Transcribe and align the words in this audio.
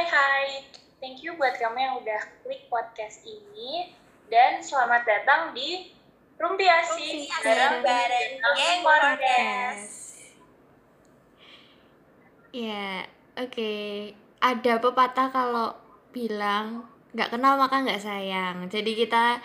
Hai 0.00 0.08
hai, 0.08 0.64
thank 0.96 1.20
you 1.20 1.36
buat 1.36 1.60
kamu 1.60 1.76
yang 1.76 1.94
udah 2.00 2.24
klik 2.40 2.72
podcast 2.72 3.20
ini 3.20 3.92
dan 4.32 4.64
selamat 4.64 5.04
datang 5.04 5.52
di 5.52 5.92
Rumpiasi 6.40 7.28
bareng 7.44 7.84
Geng 8.40 8.80
Podcast. 8.80 9.92
Ya, 12.48 13.04
oke. 13.36 13.76
Ada 14.40 14.80
pepatah 14.80 15.28
kalau 15.28 15.76
bilang 16.16 16.88
nggak 17.12 17.36
kenal 17.36 17.60
maka 17.60 17.84
nggak 17.84 18.00
sayang. 18.00 18.72
Jadi 18.72 18.96
kita 18.96 19.44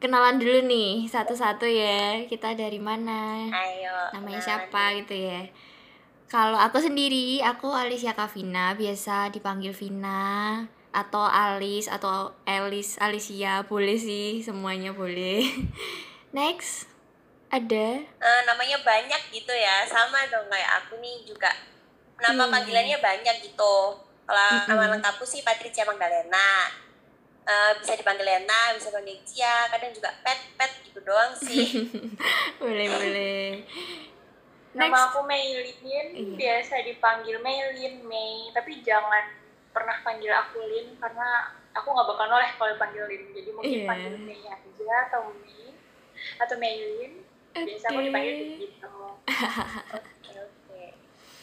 kenalan 0.00 0.40
dulu 0.40 0.64
nih 0.64 1.12
satu-satu 1.12 1.68
ya. 1.68 2.24
Kita 2.24 2.56
dari 2.56 2.80
mana? 2.80 3.52
Ayo. 3.52 4.16
Namanya 4.16 4.40
kenalan 4.40 4.64
siapa 4.64 4.96
gitu 4.96 5.12
ya. 5.12 5.44
Kalau 6.30 6.54
aku 6.66 6.78
sendiri, 6.78 7.42
aku 7.42 7.68
Alicia 7.74 8.14
Kavina, 8.14 8.66
biasa 8.78 9.34
dipanggil 9.34 9.74
Vina 9.74 10.62
atau 10.94 11.26
Alis 11.26 11.86
atau 11.90 12.30
Elis, 12.46 12.88
Alicia, 13.02 13.66
boleh 13.66 13.98
sih, 13.98 14.38
semuanya 14.46 14.90
boleh. 14.94 15.42
Next, 16.36 16.86
ada 17.50 17.86
Eh, 18.20 18.42
namanya 18.46 18.78
banyak 18.84 19.22
gitu 19.32 19.50
ya, 19.50 19.76
sama 19.88 20.28
dong 20.28 20.46
kayak 20.52 20.70
aku 20.84 21.00
nih 21.00 21.24
juga. 21.24 21.50
Nama 22.20 22.44
Hmm. 22.44 22.52
panggilannya 22.52 22.98
banyak 23.00 23.36
gitu. 23.42 23.74
Kalau 24.28 24.48
Mm-mm. 24.52 24.68
nama 24.68 24.84
lengkapku 24.94 25.24
sih 25.24 25.40
Patricia 25.42 25.88
Magdalena. 25.88 26.68
Eh, 27.42 27.72
bisa 27.80 27.98
dipanggil 27.98 28.22
Lena, 28.22 28.60
bisa 28.76 28.92
dipanggil 28.92 29.18
Cia, 29.26 29.66
kadang 29.72 29.90
juga 29.90 30.10
Pet, 30.22 30.38
Pet 30.54 30.72
gitu 30.86 31.00
doang 31.02 31.32
sih. 31.34 31.66
boleh 32.60 32.86
boleh. 32.86 33.44
Nama 34.70 34.86
Next, 34.86 35.06
aku 35.10 35.20
Maylin, 35.26 36.08
Iya. 36.14 36.34
biasa 36.38 36.74
dipanggil 36.86 37.42
Maylin, 37.42 38.06
May, 38.06 38.54
tapi 38.54 38.78
jangan 38.86 39.26
pernah 39.74 39.98
panggil 40.06 40.30
aku 40.30 40.62
Lin 40.62 40.94
karena 40.98 41.50
aku 41.74 41.90
nggak 41.90 42.06
bakal 42.06 42.26
noleh 42.30 42.50
kalau 42.54 42.70
dipanggil 42.74 43.04
Lin. 43.10 43.24
Jadi 43.34 43.50
mungkin 43.50 43.78
Iya. 43.82 43.88
panggil 43.90 44.14
May 44.22 44.42
aja 44.46 44.94
atau 45.10 45.34
May 45.42 45.74
atau 46.38 46.56
Maylin. 46.58 47.12
Biasa 47.50 47.84
aku 47.90 48.00
dipanggil 48.06 48.36
gitu. 48.62 48.94
Oke, 49.98 50.32
oke. 50.38 50.82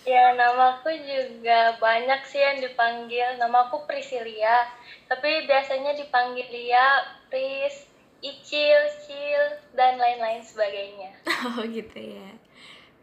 Ya, 0.08 0.31
namaku 0.39 0.88
juga 1.03 1.75
banyak 1.83 2.23
sih 2.23 2.39
yang 2.39 2.64
dipanggil. 2.64 3.36
Namaku 3.36 3.83
Priscilia, 3.83 4.72
tapi 5.11 5.44
biasanya 5.44 6.00
dipanggil 6.00 6.48
Lia, 6.48 7.03
Pris, 7.28 7.92
Icil, 8.23 8.80
Cil, 9.03 9.44
dan 9.75 10.00
lain-lain 10.00 10.39
sebagainya. 10.48 11.11
oh 11.59 11.64
gitu 11.67 12.00
ya. 12.00 12.28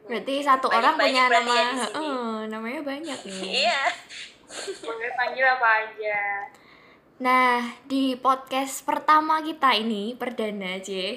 Berarti 0.05 0.35
satu 0.45 0.69
Banyak- 0.69 0.79
orang 0.79 0.95
banyak 1.01 1.27
punya 1.27 1.41
nama, 1.41 1.55
ya 1.57 1.87
oh, 1.97 2.37
namanya 2.45 2.81
banyak 2.85 3.19
nih. 3.25 3.41
Iya. 3.65 3.83
Boleh 4.85 5.11
panggil 5.17 5.47
apa 5.49 5.69
aja. 5.83 6.21
Nah, 7.15 7.57
di 7.87 8.15
podcast 8.15 8.85
pertama 8.85 9.41
kita 9.41 9.73
ini 9.75 10.13
perdana. 10.15 10.77
Boleh 10.79 11.11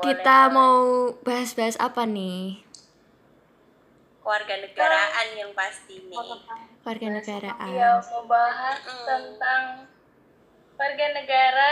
kita 0.00 0.38
banget. 0.46 0.54
mau 0.54 0.78
bahas-bahas 1.20 1.76
apa 1.76 2.06
nih? 2.06 2.64
keluarga 4.18 4.60
negaraan 4.60 5.28
yang 5.32 5.52
pasti 5.56 6.04
nih. 6.04 6.20
Warga 6.84 7.00
Ya, 7.00 7.12
negaraan. 7.16 7.72
mau 7.72 8.22
bahas 8.28 8.76
tentang 8.84 9.88
warga 10.76 11.06
negara 11.16 11.70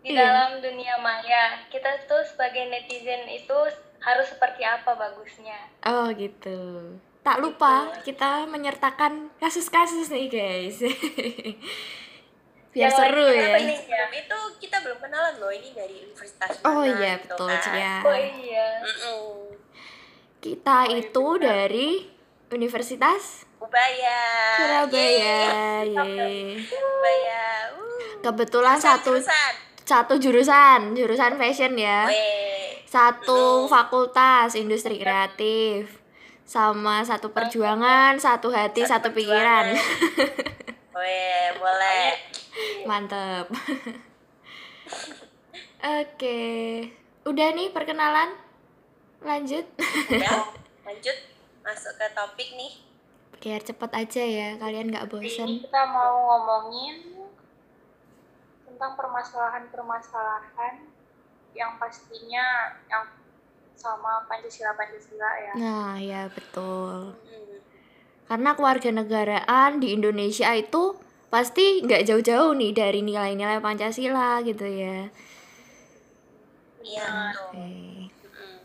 di 0.00 0.12
Iya. 0.12 0.24
dalam 0.24 0.50
dunia 0.58 0.96
maya. 0.98 1.60
Kita 1.68 1.88
tuh 2.04 2.24
sebagai 2.24 2.66
netizen 2.66 3.28
itu 3.28 3.56
harus 4.00 4.26
seperti 4.26 4.64
apa 4.64 4.96
bagusnya. 4.96 5.68
Oh 5.84 6.08
gitu. 6.12 6.58
Tak 7.20 7.36
lupa 7.36 7.92
kita 8.00 8.48
menyertakan 8.48 9.28
kasus-kasus 9.36 10.08
nih 10.08 10.28
guys. 10.32 10.80
Biar 12.70 12.86
Yang 12.86 12.96
seru 12.96 13.26
ya. 13.28 13.58
ya. 13.58 14.04
Itu 14.08 14.38
kita 14.56 14.78
belum 14.80 15.02
kenalan 15.02 15.36
loh 15.36 15.50
ini 15.50 15.74
dari 15.74 16.06
universitas 16.06 16.62
Oh 16.62 16.80
mana 16.80 16.96
iya 16.96 17.12
gitu 17.18 17.34
betul 17.34 17.48
kan. 17.50 17.60
Cia. 17.60 17.94
Oh 18.06 18.16
iya. 18.16 18.68
Kita 20.40 20.78
itu 20.88 21.26
dari 21.36 21.88
Universitas 22.50 23.44
Ubaya. 23.60 24.22
Surabaya. 24.56 25.38
Yeay. 25.84 25.92
Yeay. 25.92 26.40
Ubaya. 26.72 27.44
Uh. 27.76 28.24
Kebetulan 28.24 28.80
Jurusan, 28.80 28.88
satu 28.96 29.12
jurusan. 29.20 29.52
Satu 29.90 30.22
jurusan, 30.22 30.94
jurusan 30.94 31.34
fashion 31.34 31.74
ya. 31.74 32.06
Weh. 32.06 32.78
Satu 32.86 33.66
fakultas 33.66 34.54
industri 34.54 35.02
kreatif. 35.02 35.98
Sama 36.46 37.02
satu 37.02 37.34
perjuangan, 37.34 38.14
satu 38.18 38.54
hati, 38.54 38.86
satu, 38.86 39.10
Satu 39.10 39.18
pikiran. 39.18 39.74
Weh, 40.98 41.46
boleh. 41.58 42.10
Mantep. 42.86 43.46
Oke. 46.02 46.40
Udah 47.26 47.48
nih 47.54 47.70
perkenalan. 47.74 48.34
Lanjut. 49.22 49.66
Ya, 50.10 50.46
lanjut 50.86 51.16
masuk 51.62 51.94
ke 51.98 52.06
topik 52.14 52.48
nih. 52.58 52.72
Biar 53.40 53.62
cepet 53.62 53.90
aja 53.94 54.22
ya, 54.22 54.48
kalian 54.58 54.90
nggak 54.90 55.08
bosan. 55.08 55.64
kita 55.64 55.82
mau 55.88 56.12
ngomongin 56.28 57.19
tentang 58.80 58.96
permasalahan-permasalahan 58.96 60.88
yang 61.52 61.76
pastinya 61.76 62.72
yang 62.88 63.04
sama 63.76 64.24
Pancasila-Pancasila 64.24 65.30
ya. 65.36 65.52
Nah, 65.52 66.00
ya 66.00 66.32
betul. 66.32 67.12
Hmm. 67.12 67.60
Karena 68.24 68.56
keluarga 68.56 68.88
negaraan 68.88 69.84
di 69.84 69.92
Indonesia 69.92 70.48
itu 70.56 70.96
pasti 71.28 71.84
nggak 71.84 72.08
jauh-jauh 72.08 72.56
nih 72.56 72.72
dari 72.72 73.04
nilai-nilai 73.04 73.60
Pancasila 73.60 74.40
gitu 74.48 74.64
ya. 74.64 75.12
Iya. 76.80 77.36
Oke. 77.36 77.60
Mm-mm. 77.60 78.56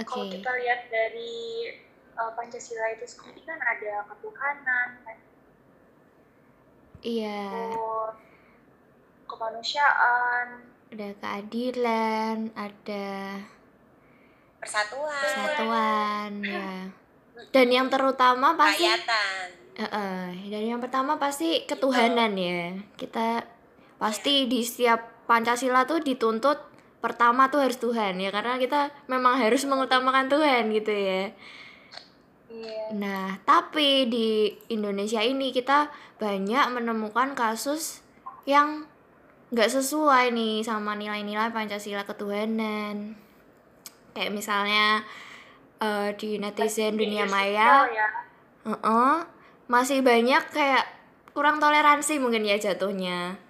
Oke. 0.00 0.08
Kalau 0.08 0.32
kita 0.32 0.52
lihat 0.64 0.88
dari 0.88 1.32
uh, 2.16 2.32
Pancasila 2.32 2.88
itu 2.96 3.04
sendiri 3.04 3.44
kan 3.44 3.60
ada 3.60 4.08
ketuhanan, 4.08 4.88
Iya, 7.02 7.50
terus 7.50 8.14
kemanusiaan, 9.26 10.46
ada 10.94 11.08
keadilan, 11.18 12.54
ada 12.54 13.42
Persatuan. 14.62 15.10
persatuan 15.10 16.30
ya. 16.46 16.72
Dan 17.50 17.66
yang 17.74 17.90
terutama 17.90 18.54
pasti 18.54 18.86
Rakyatan. 18.86 19.46
Heeh, 19.72 20.22
dan 20.52 20.62
yang 20.62 20.80
pertama 20.84 21.18
pasti 21.18 21.66
ketuhanan 21.66 22.38
ya. 22.38 22.76
Kita 22.94 23.42
pasti 23.98 24.46
di 24.46 24.62
setiap 24.62 25.26
Pancasila 25.26 25.88
tuh 25.88 26.04
dituntut 26.04 26.60
pertama 27.02 27.50
tuh 27.50 27.66
harus 27.66 27.82
Tuhan 27.82 28.14
ya 28.22 28.30
karena 28.30 28.62
kita 28.62 28.94
memang 29.10 29.34
harus 29.42 29.66
mengutamakan 29.66 30.30
Tuhan 30.30 30.70
gitu 30.70 30.92
ya. 30.94 31.34
Iya. 32.52 32.92
Nah, 32.92 33.40
tapi 33.48 34.04
di 34.12 34.52
Indonesia 34.68 35.24
ini 35.24 35.48
kita 35.50 35.88
banyak 36.20 36.76
menemukan 36.76 37.32
kasus 37.32 38.04
yang 38.44 38.84
nggak 39.52 39.72
sesuai 39.72 40.32
nih 40.36 40.60
sama 40.60 40.92
nilai-nilai 40.96 41.48
Pancasila 41.48 42.04
ketuhanan. 42.04 43.16
Kayak 44.12 44.32
misalnya 44.36 45.00
eh, 45.80 46.12
di 46.20 46.36
netizen 46.36 47.00
dunia 47.00 47.24
maya, 47.24 47.88
ya. 47.88 48.08
Heeh, 48.68 49.14
masih 49.66 50.04
banyak 50.04 50.44
kayak 50.52 50.84
kurang 51.32 51.56
toleransi 51.58 52.20
mungkin 52.20 52.44
ya 52.44 52.60
jatuhnya 52.60 53.40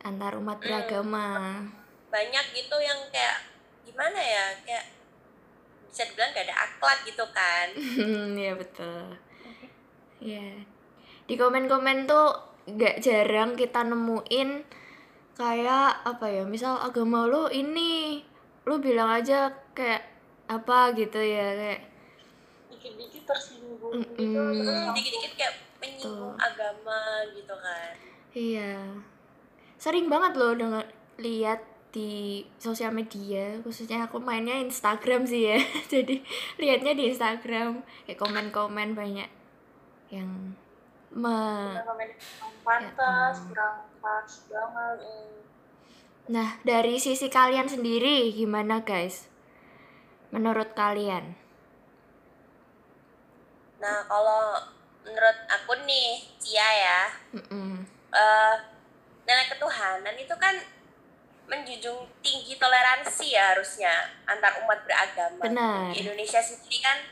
antar 0.00 0.40
umat 0.40 0.58
beragama. 0.64 1.60
Banyak 2.08 2.44
gitu 2.56 2.76
yang 2.80 2.98
kayak 3.12 3.44
gimana 3.84 4.16
ya? 4.16 4.44
Kayak 4.64 4.99
bisa 5.90 6.06
dibilang 6.06 6.30
gak 6.30 6.46
ada 6.46 6.56
akhlak 6.56 6.98
gitu 7.02 7.24
kan. 7.34 7.66
ya 8.46 8.52
betul. 8.54 9.04
Ya. 10.22 10.48
Di 11.26 11.34
komen-komen 11.34 12.06
tuh 12.06 12.30
nggak 12.70 13.02
jarang 13.02 13.58
kita 13.58 13.82
nemuin 13.82 14.62
kayak 15.34 16.06
apa 16.06 16.26
ya, 16.30 16.42
misal 16.46 16.78
agama 16.78 17.26
lu 17.26 17.50
ini, 17.50 18.22
lu 18.68 18.78
bilang 18.78 19.10
aja 19.10 19.50
kayak 19.74 20.06
apa 20.50 20.94
gitu 20.98 21.18
ya 21.18 21.54
kayak 21.54 21.80
Dikit-dikit 22.70 23.22
tersinggung 23.26 24.02
gitu. 24.14 24.18
Mm-mm. 24.18 24.54
terus 24.54 24.66
Hmm, 24.66 24.94
dikit-dikit 24.94 25.32
kayak 25.38 25.54
menyinggung 25.80 26.36
agama 26.38 27.00
gitu 27.34 27.54
kan. 27.56 27.92
Iya. 28.30 28.74
Sering 29.80 30.06
banget 30.12 30.32
loh 30.38 30.52
denger 30.54 30.86
lihat 31.18 31.60
di 31.90 32.46
sosial 32.62 32.94
media, 32.94 33.58
khususnya 33.66 34.06
aku 34.06 34.22
mainnya 34.22 34.58
Instagram 34.62 35.26
sih 35.26 35.50
ya. 35.50 35.58
Jadi 35.92 36.22
lihatnya 36.62 36.94
di 36.94 37.10
Instagram 37.10 37.82
kayak 38.06 38.18
komen-komen 38.18 38.94
banyak 38.94 39.28
yang 40.10 40.54
me 41.10 41.38
pantas, 42.62 43.34
Ya, 43.42 43.46
kurang 43.50 43.76
pas 43.98 44.30
banget. 44.46 44.98
Nah, 46.30 46.48
dari 46.62 47.02
sisi 47.02 47.26
kalian 47.26 47.66
sendiri 47.66 48.30
gimana, 48.30 48.86
guys? 48.86 49.26
Menurut 50.30 50.70
kalian? 50.78 51.34
Nah, 53.82 54.06
kalau 54.06 54.54
menurut 55.02 55.38
aku 55.50 55.74
nih, 55.82 56.22
Cia 56.38 56.70
ya, 56.70 57.02
Mm-mm. 57.34 57.82
eh 58.14 58.56
nilai 59.26 59.46
ketuhanan 59.50 60.14
itu 60.14 60.34
kan 60.38 60.54
menjunjung 61.50 62.06
tinggi 62.22 62.54
toleransi 62.54 63.34
ya 63.34 63.58
harusnya 63.58 63.90
antar 64.22 64.62
umat 64.62 64.86
beragama. 64.86 65.42
Benar. 65.42 65.90
Di 65.90 66.06
Indonesia 66.06 66.38
sendiri 66.38 66.78
kan 66.78 67.02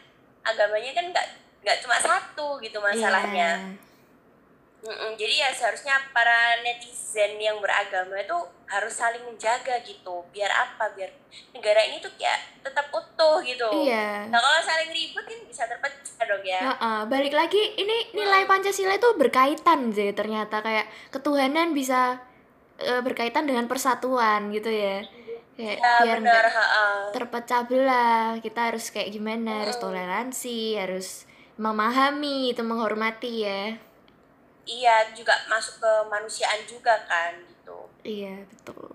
agamanya 0.47 0.95
kan 0.95 1.11
nggak 1.11 1.27
nggak 1.67 1.79
cuma 1.83 1.99
satu 1.99 2.63
gitu 2.63 2.79
masalahnya. 2.79 3.75
Mm-mm, 4.79 5.19
jadi 5.19 5.43
ya 5.43 5.51
seharusnya 5.51 5.99
para 6.15 6.63
netizen 6.63 7.35
yang 7.35 7.59
beragama 7.59 8.15
itu 8.15 8.39
harus 8.71 8.95
saling 8.95 9.27
menjaga 9.27 9.83
gitu. 9.83 10.23
Biar 10.31 10.55
apa? 10.55 10.95
Biar 10.95 11.11
negara 11.51 11.83
ini 11.83 11.99
tuh 11.99 12.15
kayak 12.15 12.63
tetap 12.63 12.87
utuh 12.95 13.43
gitu. 13.43 13.67
Iya. 13.75 14.31
Nah 14.31 14.39
kalau 14.39 14.63
saling 14.63 14.95
ribut 14.95 15.27
kan 15.27 15.39
bisa 15.51 15.67
terpecah 15.67 16.23
dong 16.31 16.45
ya. 16.47 16.61
Heeh, 16.63 16.99
balik 17.11 17.35
lagi 17.35 17.59
ini 17.75 18.15
nilai 18.15 18.47
Pancasila 18.47 18.95
itu 18.95 19.11
berkaitan 19.19 19.91
sih 19.91 20.15
ternyata 20.15 20.63
kayak 20.63 20.87
ketuhanan 21.11 21.75
bisa 21.75 22.23
eh, 22.79 23.01
berkaitan 23.01 23.45
dengan 23.45 23.67
persatuan 23.67 24.51
gitu 24.51 24.69
ya. 24.69 25.03
Kayak 25.55 25.77
Ya 25.77 25.93
biar 26.01 26.19
benar. 26.19 26.45
nggak 26.47 26.55
ha-ha. 26.55 26.87
terpecah 27.11 27.63
belah, 27.65 28.39
kita 28.39 28.71
harus 28.71 28.89
kayak 28.89 29.11
gimana, 29.11 29.67
harus 29.67 29.75
Mm. 29.75 29.83
toleransi, 29.83 30.61
harus 30.75 31.09
memahami 31.57 32.55
itu 32.55 32.63
menghormati 32.63 33.43
ya. 33.43 33.75
Iya 34.63 35.11
juga 35.13 35.35
masuk 35.49 35.81
ke 35.81 35.93
manusiaan 36.07 36.63
juga 36.65 36.95
kan 37.05 37.35
gitu. 37.43 37.91
Iya, 38.05 38.47
betul. 38.47 38.95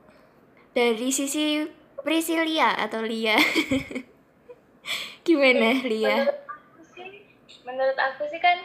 Dari 0.71 1.09
sisi 1.09 1.67
Priscilia 1.99 2.71
atau 2.73 3.01
Lia. 3.01 3.35
Gimana 5.25 5.79
Lia? 5.81 6.17
Menurut 6.23 6.39
aku 6.47 6.79
sih, 6.93 7.11
menurut 7.63 7.97
aku 7.97 8.23
sih 8.27 8.39
kan 8.39 8.57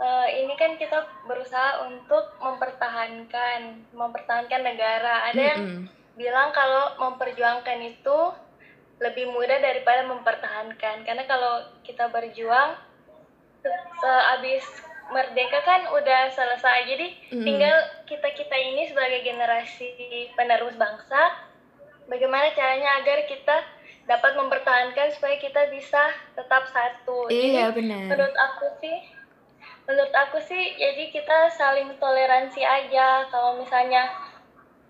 eh, 0.00 0.28
ini 0.44 0.56
kan 0.56 0.80
kita 0.80 1.04
berusaha 1.28 1.84
untuk 1.86 2.32
mempertahankan, 2.40 3.92
mempertahankan 3.92 4.62
negara. 4.64 5.28
Ada 5.28 5.42
yang 5.54 5.60
Mm-mm. 5.60 5.84
bilang 6.16 6.50
kalau 6.50 6.96
memperjuangkan 6.98 7.78
itu 7.84 8.18
lebih 9.00 9.32
mudah 9.32 9.60
daripada 9.60 10.04
mempertahankan. 10.08 11.04
Karena 11.04 11.24
kalau 11.28 11.68
kita 11.84 12.08
berjuang 12.08 12.76
sehabis 14.00 14.64
merdeka 15.12 15.60
kan 15.66 15.90
udah 15.92 16.32
selesai. 16.32 16.86
Jadi 16.88 17.06
Mm. 17.34 17.44
tinggal 17.44 17.76
kita-kita 18.06 18.56
ini 18.56 18.88
sebagai 18.88 19.20
generasi 19.20 19.90
penerus 20.32 20.78
bangsa 20.78 21.34
bagaimana 22.06 22.50
caranya 22.54 23.02
agar 23.02 23.26
kita 23.26 23.56
dapat 24.06 24.32
mempertahankan 24.34 25.14
supaya 25.14 25.38
kita 25.38 25.70
bisa 25.70 26.10
tetap 26.34 26.66
satu. 26.70 27.30
Iya, 27.30 27.70
Jadi 27.70 27.76
benar. 27.78 28.02
menurut 28.10 28.36
aku 28.38 28.66
sih 28.82 28.96
menurut 29.84 30.12
aku 30.12 30.38
sih 30.38 30.74
jadi 30.74 31.08
kita 31.08 31.50
saling 31.50 31.92
toleransi 31.96 32.60
aja 32.60 33.24
kalau 33.26 33.58
misalnya 33.58 34.06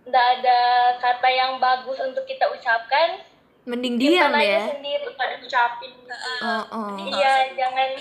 nggak 0.02 0.26
ada 0.38 0.60
kata 0.96 1.28
yang 1.28 1.52
bagus 1.56 2.00
untuk 2.00 2.24
kita 2.24 2.48
ucapkan 2.48 3.20
Mending 3.60 4.00
diam 4.00 4.32
ya. 4.32 4.64
sendiri 4.66 5.12
pada 5.14 5.36
ucapin 5.36 5.92
Oh, 6.40 6.64
oh. 6.72 6.96
Iya 6.96 7.52
jangan 7.54 7.92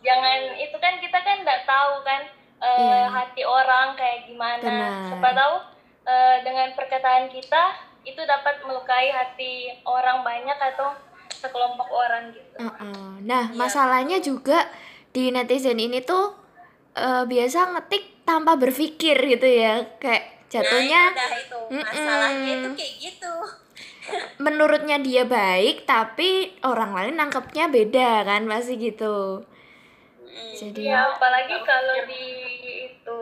jangan 0.00 0.40
itu 0.56 0.76
kan 0.76 0.96
kita 0.98 1.18
kan 1.20 1.36
nggak 1.40 1.62
tahu 1.62 2.00
kan 2.02 2.24
eh, 2.58 2.78
Iya. 2.80 3.06
hati 3.06 3.42
orang 3.44 3.92
kayak 3.94 4.26
gimana 4.26 4.58
Benar. 4.58 4.92
siapa 5.06 5.28
tahu 5.30 5.54
eh, 6.08 6.36
dengan 6.42 6.68
perkataan 6.72 7.28
kita 7.28 7.62
itu 8.02 8.18
dapat 8.18 8.64
melukai 8.66 9.12
hati 9.12 9.78
orang 9.84 10.26
banyak 10.26 10.58
atau 10.72 10.90
sekelompok 11.30 11.86
orang 11.86 12.32
gitu 12.32 12.56
Uh-uh. 12.58 13.20
Nah, 13.22 13.46
Iya. 13.46 13.54
masalahnya 13.54 14.18
juga 14.18 14.66
di 15.12 15.28
netizen 15.30 15.78
ini 15.78 16.00
tuh 16.00 16.32
eh, 16.96 17.24
biasa 17.24 17.76
ngetik 17.76 18.24
tanpa 18.24 18.56
berpikir 18.56 19.16
gitu 19.16 19.48
ya. 19.48 19.84
Kayak 20.00 20.48
jatuhnya 20.52 21.02
Nah, 21.12 21.32
itu 21.36 21.58
Mm-mm. 21.72 21.84
masalahnya 21.84 22.52
itu 22.60 22.68
kayak 22.76 22.94
gitu. 23.00 23.34
menurutnya 24.44 24.98
dia 24.98 25.22
baik, 25.24 25.86
tapi 25.86 26.58
orang 26.66 26.92
lain 26.92 27.14
nangkepnya 27.16 27.70
beda 27.70 28.26
kan, 28.26 28.42
pasti 28.50 28.74
gitu. 28.76 29.46
Mm. 30.20 30.52
Jadi 30.58 30.90
ya 30.90 31.12
apalagi 31.12 31.56
kalau 31.62 31.96
di 32.08 32.24
itu 32.88 33.18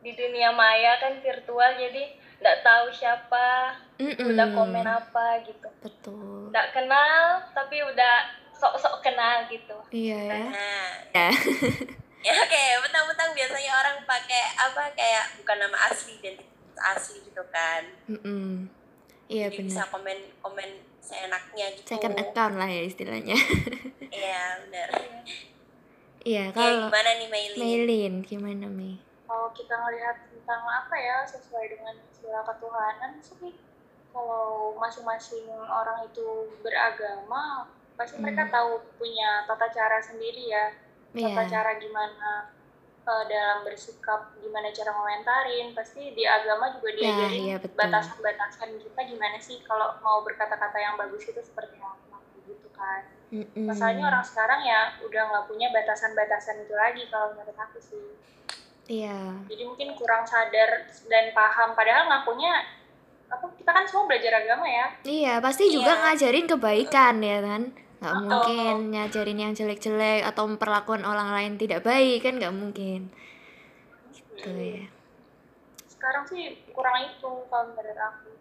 di 0.00 0.12
dunia 0.16 0.48
maya 0.52 0.96
kan 0.96 1.20
virtual 1.20 1.76
jadi 1.76 2.16
nggak 2.40 2.58
tahu 2.64 2.88
siapa 2.88 3.76
Mm-mm. 4.00 4.32
udah 4.32 4.48
komen 4.56 4.86
apa 4.88 5.44
gitu 5.44 5.68
betul. 5.84 6.48
nggak 6.48 6.72
kenal 6.72 7.44
tapi 7.52 7.84
udah 7.84 8.16
sok-sok 8.60 9.00
kenal 9.00 9.48
gitu 9.48 9.72
Iya 9.88 10.18
ya. 10.20 10.42
Nah, 10.44 10.90
Ya. 11.10 11.28
ya 12.28 12.36
kayak 12.44 12.76
mentang-mentang 12.84 13.32
biasanya 13.32 13.72
orang 13.74 13.96
pakai 14.04 14.42
apa 14.54 14.92
kayak 14.92 15.24
bukan 15.40 15.56
nama 15.58 15.88
asli 15.88 16.20
identitas 16.20 16.52
asli 16.76 17.24
gitu 17.24 17.40
kan. 17.48 17.82
Mm-mm. 18.06 18.68
Iya 19.26 19.48
Jadi 19.48 19.64
bisa 19.64 19.82
benar. 19.82 19.92
komen 19.92 20.18
komen 20.38 20.70
seenaknya 21.00 21.66
gitu. 21.72 21.88
Second 21.88 22.14
account 22.14 22.54
lah 22.54 22.68
ya 22.68 22.82
istilahnya. 22.84 23.36
Iya 24.10 24.58
benar. 24.60 24.88
Iya, 26.20 26.50
kalau 26.52 26.90
gimana 26.90 27.10
nih 27.16 27.28
Maili? 27.30 27.56
Mailin 27.56 28.14
gimana 28.20 28.66
Mei? 28.68 28.98
kalau 29.24 29.46
kita 29.54 29.72
ngelihat 29.72 30.26
tentang 30.26 30.66
apa 30.66 30.90
ya 30.92 31.22
sesuai 31.22 31.70
dengan 31.70 31.94
istilah 32.04 32.42
ketuhanan 32.42 33.22
sih 33.22 33.54
kalau 34.10 34.74
masing-masing 34.74 35.46
orang 35.62 36.02
itu 36.02 36.26
beragama 36.58 37.70
pasti 38.00 38.16
mereka 38.16 38.42
Hmm. 38.42 38.52
tahu 38.54 38.70
punya 38.96 39.44
tata 39.44 39.68
cara 39.68 40.00
sendiri 40.00 40.48
ya 40.48 40.72
tata 41.12 41.42
Iya. 41.42 41.50
cara 41.50 41.70
gimana 41.76 42.48
eh, 43.02 43.24
dalam 43.26 43.58
bersikap 43.60 44.20
gimana 44.36 44.68
cara 44.70 44.90
komentarin 44.90 45.72
pasti 45.72 46.10
di 46.10 46.22
agama 46.22 46.70
juga 46.70 46.88
Ya, 46.90 46.96
diajarin 46.96 47.42
iya, 47.42 47.56
betul. 47.58 47.76
batasan-batasan 47.76 48.70
kita 48.78 49.00
gimana 49.04 49.36
sih 49.36 49.60
kalau 49.60 50.00
mau 50.00 50.20
berkata-kata 50.20 50.76
yang 50.76 50.94
bagus 50.94 51.26
itu 51.26 51.40
seperti 51.40 51.76
apa 51.76 52.16
gitu 52.46 52.68
kan 52.70 53.04
Mm-mm. 53.30 53.64
masalahnya 53.64 54.04
orang 54.06 54.22
sekarang 54.22 54.60
ya 54.62 54.80
udah 55.00 55.22
nggak 55.26 55.44
punya 55.46 55.68
batasan-batasan 55.70 56.60
itu 56.60 56.72
lagi 56.72 57.04
kalau 57.06 57.32
menurut 57.32 57.54
aku 57.54 57.78
sih 57.78 58.06
Iya. 58.86 59.44
jadi 59.44 59.62
mungkin 59.64 59.94
kurang 59.94 60.24
sadar 60.24 60.70
dan 61.04 61.30
paham 61.30 61.72
padahal 61.72 62.04
ngakunya 62.06 62.52
apa 63.28 63.46
kita 63.54 63.70
kan 63.70 63.86
semua 63.86 64.06
belajar 64.06 64.34
agama 64.36 64.66
ya 64.66 64.86
Iya, 65.02 65.32
pasti 65.38 65.68
juga 65.68 65.92
Iya. 65.92 66.02
ngajarin 66.04 66.46
kebaikan 66.46 67.14
ya 67.20 67.38
kan. 67.40 67.62
Nggak 68.00 68.10
Oh. 68.10 68.20
mungkin 68.22 68.74
ngajarin 68.90 69.38
yang 69.38 69.52
jelek-jelek 69.52 70.24
atau 70.24 70.44
memperlakukan 70.46 71.04
orang 71.04 71.30
lain 71.30 71.52
tidak 71.54 71.80
baik 71.80 72.20
kan 72.20 72.36
nggak 72.36 72.50
mungkin. 72.50 73.12
Gitu 74.10 74.50
ya. 74.50 74.84
sekarang 75.90 76.24
sih 76.24 76.42
kurang 76.72 76.96
itu 76.98 77.28
kalau 77.44 77.70
menurut 77.70 77.92
aku 77.94 78.32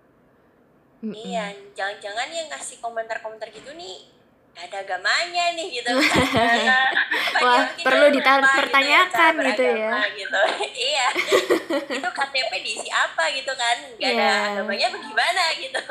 Mm-mm. 1.02 1.12
Iya, 1.12 1.52
jangan-jangan 1.72 2.28
yang 2.30 2.48
ngasih 2.48 2.80
komentar-komentar 2.80 3.48
gitu 3.50 3.72
nih 3.74 4.08
gak 4.50 4.68
ada 4.68 4.78
agamanya 4.82 5.52
nih 5.54 5.68
gitu 5.74 5.92
kan. 5.92 6.92
Wah, 7.44 7.68
perlu 7.78 8.08
dipertanyakan 8.12 9.12
cara 9.34 9.44
gitu 9.46 9.64
ya. 9.66 9.92
beragama 9.92 10.08
gitu. 10.14 10.42
iya. 10.88 11.08
itu 12.00 12.10
KTP 12.10 12.52
diisi 12.60 12.90
apa 12.90 13.24
gitu 13.30 13.52
kan? 13.54 13.78
Gak 13.94 14.08
ada 14.10 14.24
Iya. 14.24 14.36
agamanya 14.56 14.88
bagaimana 14.90 15.44
gitu. 15.56 15.84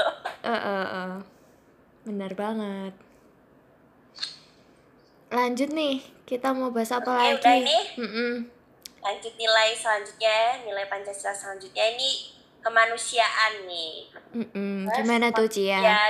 Eh, 0.43 0.53
eh, 0.53 0.87
eh. 0.89 1.13
Benar 2.03 2.33
banget. 2.33 2.93
Lanjut 5.29 5.69
nih, 5.77 6.01
kita 6.25 6.57
mau 6.57 6.73
bahas 6.73 6.89
apa 6.89 7.37
Oke, 7.37 7.45
lagi? 7.45 7.69
nih. 7.69 7.85
Lanjut 8.99 9.35
nilai 9.37 9.77
selanjutnya, 9.77 10.65
nilai 10.65 10.89
Pancasila 10.89 11.33
selanjutnya 11.37 11.85
ini 11.97 12.33
kemanusiaan 12.65 13.69
nih. 13.69 14.09
Mas, 14.89 14.97
Gimana 14.99 15.29
tuh 15.33 15.49
Cia? 15.49 15.79
Ya, 15.79 16.01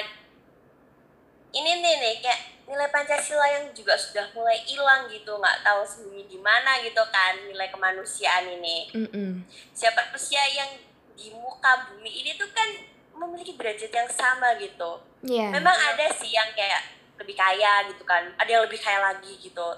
ini 1.52 1.82
nih 1.82 1.94
nih 1.98 2.14
kayak 2.22 2.40
nilai 2.68 2.88
Pancasila 2.94 3.46
yang 3.48 3.66
juga 3.74 3.98
sudah 3.98 4.28
mulai 4.36 4.60
hilang 4.62 5.10
gitu, 5.10 5.34
nggak 5.34 5.66
tahu 5.66 5.80
sembunyi 5.82 6.24
di 6.28 6.38
mana 6.38 6.78
gitu 6.84 7.00
kan 7.10 7.34
nilai 7.48 7.68
kemanusiaan 7.72 8.44
ini. 8.46 8.92
Mm-mm. 8.94 9.42
Siapa 9.74 10.12
manusia 10.12 10.42
yang 10.52 10.70
di 11.18 11.34
muka 11.34 11.90
bumi 11.90 12.22
ini 12.22 12.38
tuh 12.38 12.46
kan 12.54 12.70
memiliki 13.18 13.58
derajat 13.58 13.90
yang 13.90 14.10
sama 14.10 14.54
gitu. 14.62 15.02
Iya. 15.26 15.50
Memang 15.50 15.74
ada 15.74 16.06
sih 16.14 16.30
yang 16.30 16.54
kayak 16.54 16.97
lebih 17.18 17.34
kaya 17.34 17.84
gitu 17.90 18.02
kan, 18.06 18.22
ada 18.38 18.48
yang 18.48 18.62
lebih 18.64 18.78
kaya 18.78 19.02
lagi 19.02 19.34
gitu. 19.36 19.68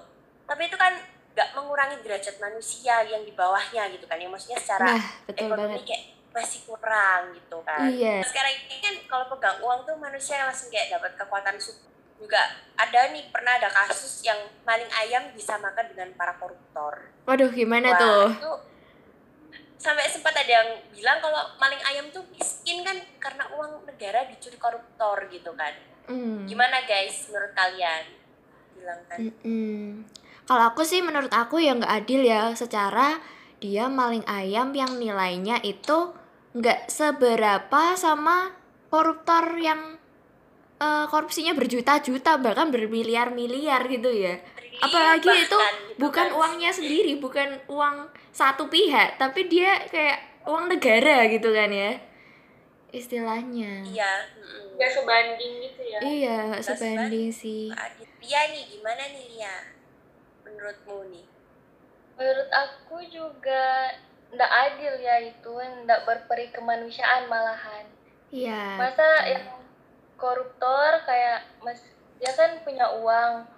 Tapi 0.44 0.68
itu 0.68 0.76
kan 0.76 0.92
nggak 1.30 1.48
mengurangi 1.56 1.96
derajat 2.04 2.36
manusia 2.42 3.00
yang 3.06 3.24
di 3.24 3.32
bawahnya 3.32 3.88
gitu 3.96 4.04
kan, 4.04 4.20
yang 4.20 4.28
maksudnya 4.30 4.60
secara 4.60 4.98
Nah, 4.98 5.04
betul 5.24 5.48
ekonomi 5.48 5.80
banget. 5.80 5.86
kayak 5.88 6.04
masih 6.30 6.60
kurang 6.62 7.22
gitu 7.34 7.58
kan. 7.66 7.90
Iya. 7.90 8.22
Sekarang 8.22 8.54
ini 8.54 8.76
kan 8.78 8.94
kalau 9.10 9.26
pegang 9.34 9.58
uang 9.62 9.82
tuh 9.82 9.96
manusia 9.98 10.38
yang 10.38 10.46
langsung 10.46 10.70
kayak 10.70 10.94
dapat 10.94 11.18
kekuatan 11.18 11.56
super. 11.58 11.88
Juga 12.20 12.52
ada 12.76 13.16
nih 13.16 13.32
pernah 13.32 13.56
ada 13.56 13.72
kasus 13.72 14.20
yang 14.20 14.36
maling 14.68 14.92
ayam 14.92 15.32
bisa 15.32 15.56
makan 15.56 15.88
dengan 15.88 16.12
para 16.20 16.36
koruptor. 16.36 17.08
Waduh, 17.24 17.48
gimana 17.48 17.96
Wah, 17.96 17.96
tuh? 17.96 18.28
itu 18.36 18.52
sampai 19.80 20.04
sempat 20.04 20.36
ada 20.36 20.52
yang 20.52 20.68
bilang 20.92 21.16
kalau 21.24 21.56
maling 21.56 21.80
ayam 21.88 22.12
tuh 22.12 22.20
miskin 22.28 22.84
kan 22.84 23.00
karena 23.16 23.48
uang 23.56 23.88
negara 23.88 24.28
dicuri 24.28 24.60
koruptor 24.60 25.16
gitu 25.32 25.56
kan. 25.56 25.72
Mm. 26.10 26.50
Gimana 26.50 26.82
guys 26.82 27.30
menurut 27.30 27.52
kalian? 27.54 28.02
Bilang 28.74 29.00
kan. 29.06 29.18
Mm-mm. 29.22 30.02
kalau 30.44 30.66
aku 30.66 30.82
sih 30.82 30.98
menurut 30.98 31.30
aku 31.30 31.62
ya 31.62 31.78
nggak 31.78 31.94
adil 32.02 32.26
ya 32.26 32.50
secara 32.58 33.22
dia 33.62 33.86
maling 33.86 34.26
ayam 34.26 34.74
yang 34.74 34.98
nilainya 34.98 35.62
itu 35.62 36.10
nggak 36.58 36.90
seberapa 36.90 37.94
sama 37.94 38.50
koruptor 38.90 39.54
yang 39.62 39.94
eh, 40.82 41.06
korupsinya 41.06 41.54
berjuta-juta 41.54 42.42
bahkan 42.42 42.74
bermiliar-miliar 42.74 43.86
gitu 43.86 44.10
ya 44.10 44.42
apalagi 44.80 45.28
Bahkan 45.28 45.44
itu 45.44 45.56
gitu 45.60 45.96
bukan 46.00 46.26
kan. 46.26 46.36
uangnya 46.40 46.70
sendiri 46.72 47.12
bukan 47.20 47.48
uang 47.68 48.08
satu 48.32 48.66
pihak 48.66 49.20
tapi 49.20 49.46
dia 49.46 49.76
kayak 49.86 50.18
uang 50.48 50.72
negara 50.72 51.28
gitu 51.28 51.52
kan 51.52 51.68
ya 51.70 52.00
istilahnya. 52.90 53.82
Iya. 53.86 54.12
Nggak 54.76 54.90
sebanding 54.94 55.52
gitu 55.64 55.82
ya. 55.86 55.98
Iya 56.00 56.36
nggak 56.50 56.62
Nggak 56.62 56.76
sebanding 56.76 57.28
sih. 57.30 57.70
Lia 58.20 58.42
nih 58.52 58.64
gimana 58.76 59.02
nih 59.10 59.24
Lia? 59.34 59.56
Menurutmu 60.46 60.98
nih? 61.10 61.26
Menurut 62.20 62.48
aku 62.52 62.96
juga 63.08 63.94
ndak 64.30 64.50
adil 64.50 64.94
ya 65.02 65.16
itu, 65.24 65.54
ndak 65.84 66.06
berperi 66.06 66.52
kemanusiaan 66.54 67.26
malahan. 67.26 67.86
iya. 68.30 68.78
Masa 68.78 69.26
yang 69.26 69.58
koruptor 70.14 71.02
kayak 71.02 71.42
mas 71.64 71.82
dia 72.20 72.30
kan 72.36 72.60
punya 72.62 72.86
uang. 73.00 73.48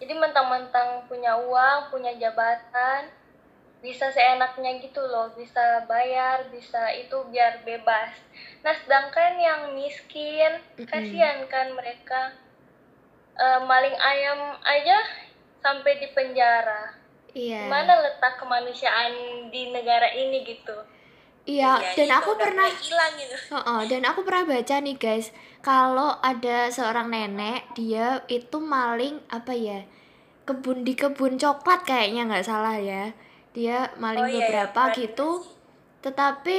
Jadi 0.00 0.12
mentang-mentang 0.16 1.04
punya 1.08 1.36
uang, 1.36 1.92
punya 1.92 2.12
jabatan, 2.16 3.12
bisa 3.84 4.10
seenaknya 4.10 4.82
gitu 4.82 4.98
loh, 4.98 5.30
bisa 5.36 5.84
bayar, 5.86 6.48
bisa 6.50 6.90
itu 6.96 7.16
biar 7.30 7.62
bebas. 7.62 8.12
Nah, 8.64 8.74
sedangkan 8.82 9.38
yang 9.38 9.60
miskin, 9.76 10.58
kasihan 10.88 11.44
kan 11.46 11.70
mereka. 11.76 12.34
Eh, 13.36 13.60
maling 13.68 13.94
ayam 13.94 14.56
aja 14.64 14.98
sampai 15.60 16.00
di 16.00 16.08
penjara. 16.16 16.96
iya. 17.36 17.68
Mana 17.68 18.00
letak 18.00 18.40
kemanusiaan 18.40 19.12
di 19.52 19.68
negara 19.68 20.08
ini 20.08 20.40
gitu? 20.40 20.72
iya 21.46 21.78
Ya, 21.78 21.94
dan 21.94 22.08
itu 22.10 22.18
aku 22.18 22.30
pernah 22.36 22.66
hilang 22.66 23.12
gitu 23.16 23.36
Heeh, 23.54 23.80
dan 23.86 24.02
aku 24.02 24.20
pernah 24.26 24.44
baca 24.50 24.76
nih 24.82 24.96
guys, 24.98 25.30
kalau 25.62 26.18
ada 26.20 26.68
seorang 26.74 27.06
nenek 27.08 27.70
dia 27.78 28.20
itu 28.26 28.58
maling 28.58 29.22
apa 29.30 29.54
ya 29.54 29.86
kebun 30.42 30.82
di 30.82 30.98
kebun 30.98 31.38
coklat 31.38 31.86
kayaknya 31.86 32.26
nggak 32.26 32.46
salah 32.46 32.74
ya, 32.78 33.14
dia 33.56 33.88
maling 33.96 34.20
Oh, 34.20 34.28
iya, 34.28 34.36
iya, 34.36 34.40
beberapa 34.44 34.80
pernah 34.84 35.00
gitu, 35.00 35.28
tetapi 36.04 36.58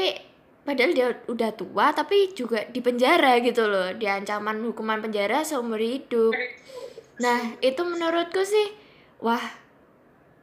padahal 0.66 0.92
dia 0.98 1.08
udah 1.30 1.52
tua 1.54 1.94
tapi 1.94 2.34
juga 2.34 2.66
di 2.68 2.82
penjara 2.82 3.38
gitu 3.40 3.70
loh, 3.70 3.94
di 3.94 4.10
ancaman 4.10 4.60
hukuman 4.66 4.98
penjara 5.00 5.46
seumur 5.46 5.78
hidup. 5.78 6.34
Nah 7.22 7.54
itu 7.62 7.82
menurutku 7.86 8.42
sih, 8.42 8.74
wah 9.22 9.46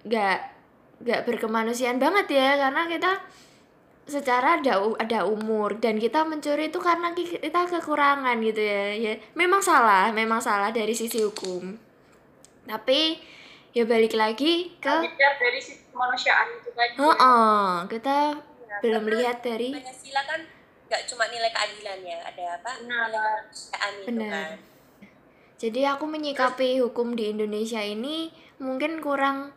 nggak 0.07 0.39
nggak 1.03 1.21
berkemanusiaan 1.27 1.99
banget 1.99 2.39
ya. 2.39 2.57
Karena 2.57 2.87
kita 2.87 3.13
secara 4.05 4.61
ada 4.61 4.79
ada 5.01 5.25
umur 5.25 5.81
dan 5.81 5.97
kita 5.97 6.23
mencuri 6.29 6.69
itu 6.69 6.77
karena 6.77 7.11
ki- 7.17 7.41
kita 7.43 7.67
kekurangan 7.69 8.37
gitu 8.41 8.63
ya. 8.63 8.95
Ya 8.95 9.13
memang 9.35 9.61
salah 9.61 10.15
memang 10.15 10.39
salah 10.39 10.71
dari 10.71 10.95
sisi 10.95 11.21
hukum. 11.21 11.75
Tapi 12.65 13.21
ya 13.75 13.83
balik 13.83 14.14
lagi 14.14 14.71
ke 14.78 14.95
dilihat 15.02 15.37
dari 15.43 15.59
sisi 15.59 15.90
kemanusiaan 15.90 16.47
itu 16.62 16.71
tadi. 16.71 16.95
Heeh, 16.95 17.66
kita 17.90 18.19
belum 18.78 19.04
lihat 19.19 19.43
dari 19.43 19.75
Pancasila 19.75 20.23
kan 20.23 20.40
nggak 20.87 21.02
cuma 21.11 21.25
nilai 21.26 21.50
keadilan 21.50 21.99
ya 22.07 22.19
ada 22.23 22.45
apa? 22.54 22.71
Benar. 22.78 23.07
nilai 23.11 23.26
kemanusiaan 23.43 23.93
itu 23.99 24.07
Benar. 24.14 24.31
kan. 24.31 24.50
Jadi 25.59 25.81
aku 25.90 26.04
menyikapi 26.07 26.69
hukum 26.87 27.19
di 27.19 27.35
Indonesia 27.35 27.83
ini 27.83 28.31
mungkin 28.62 29.02
kurang 29.02 29.50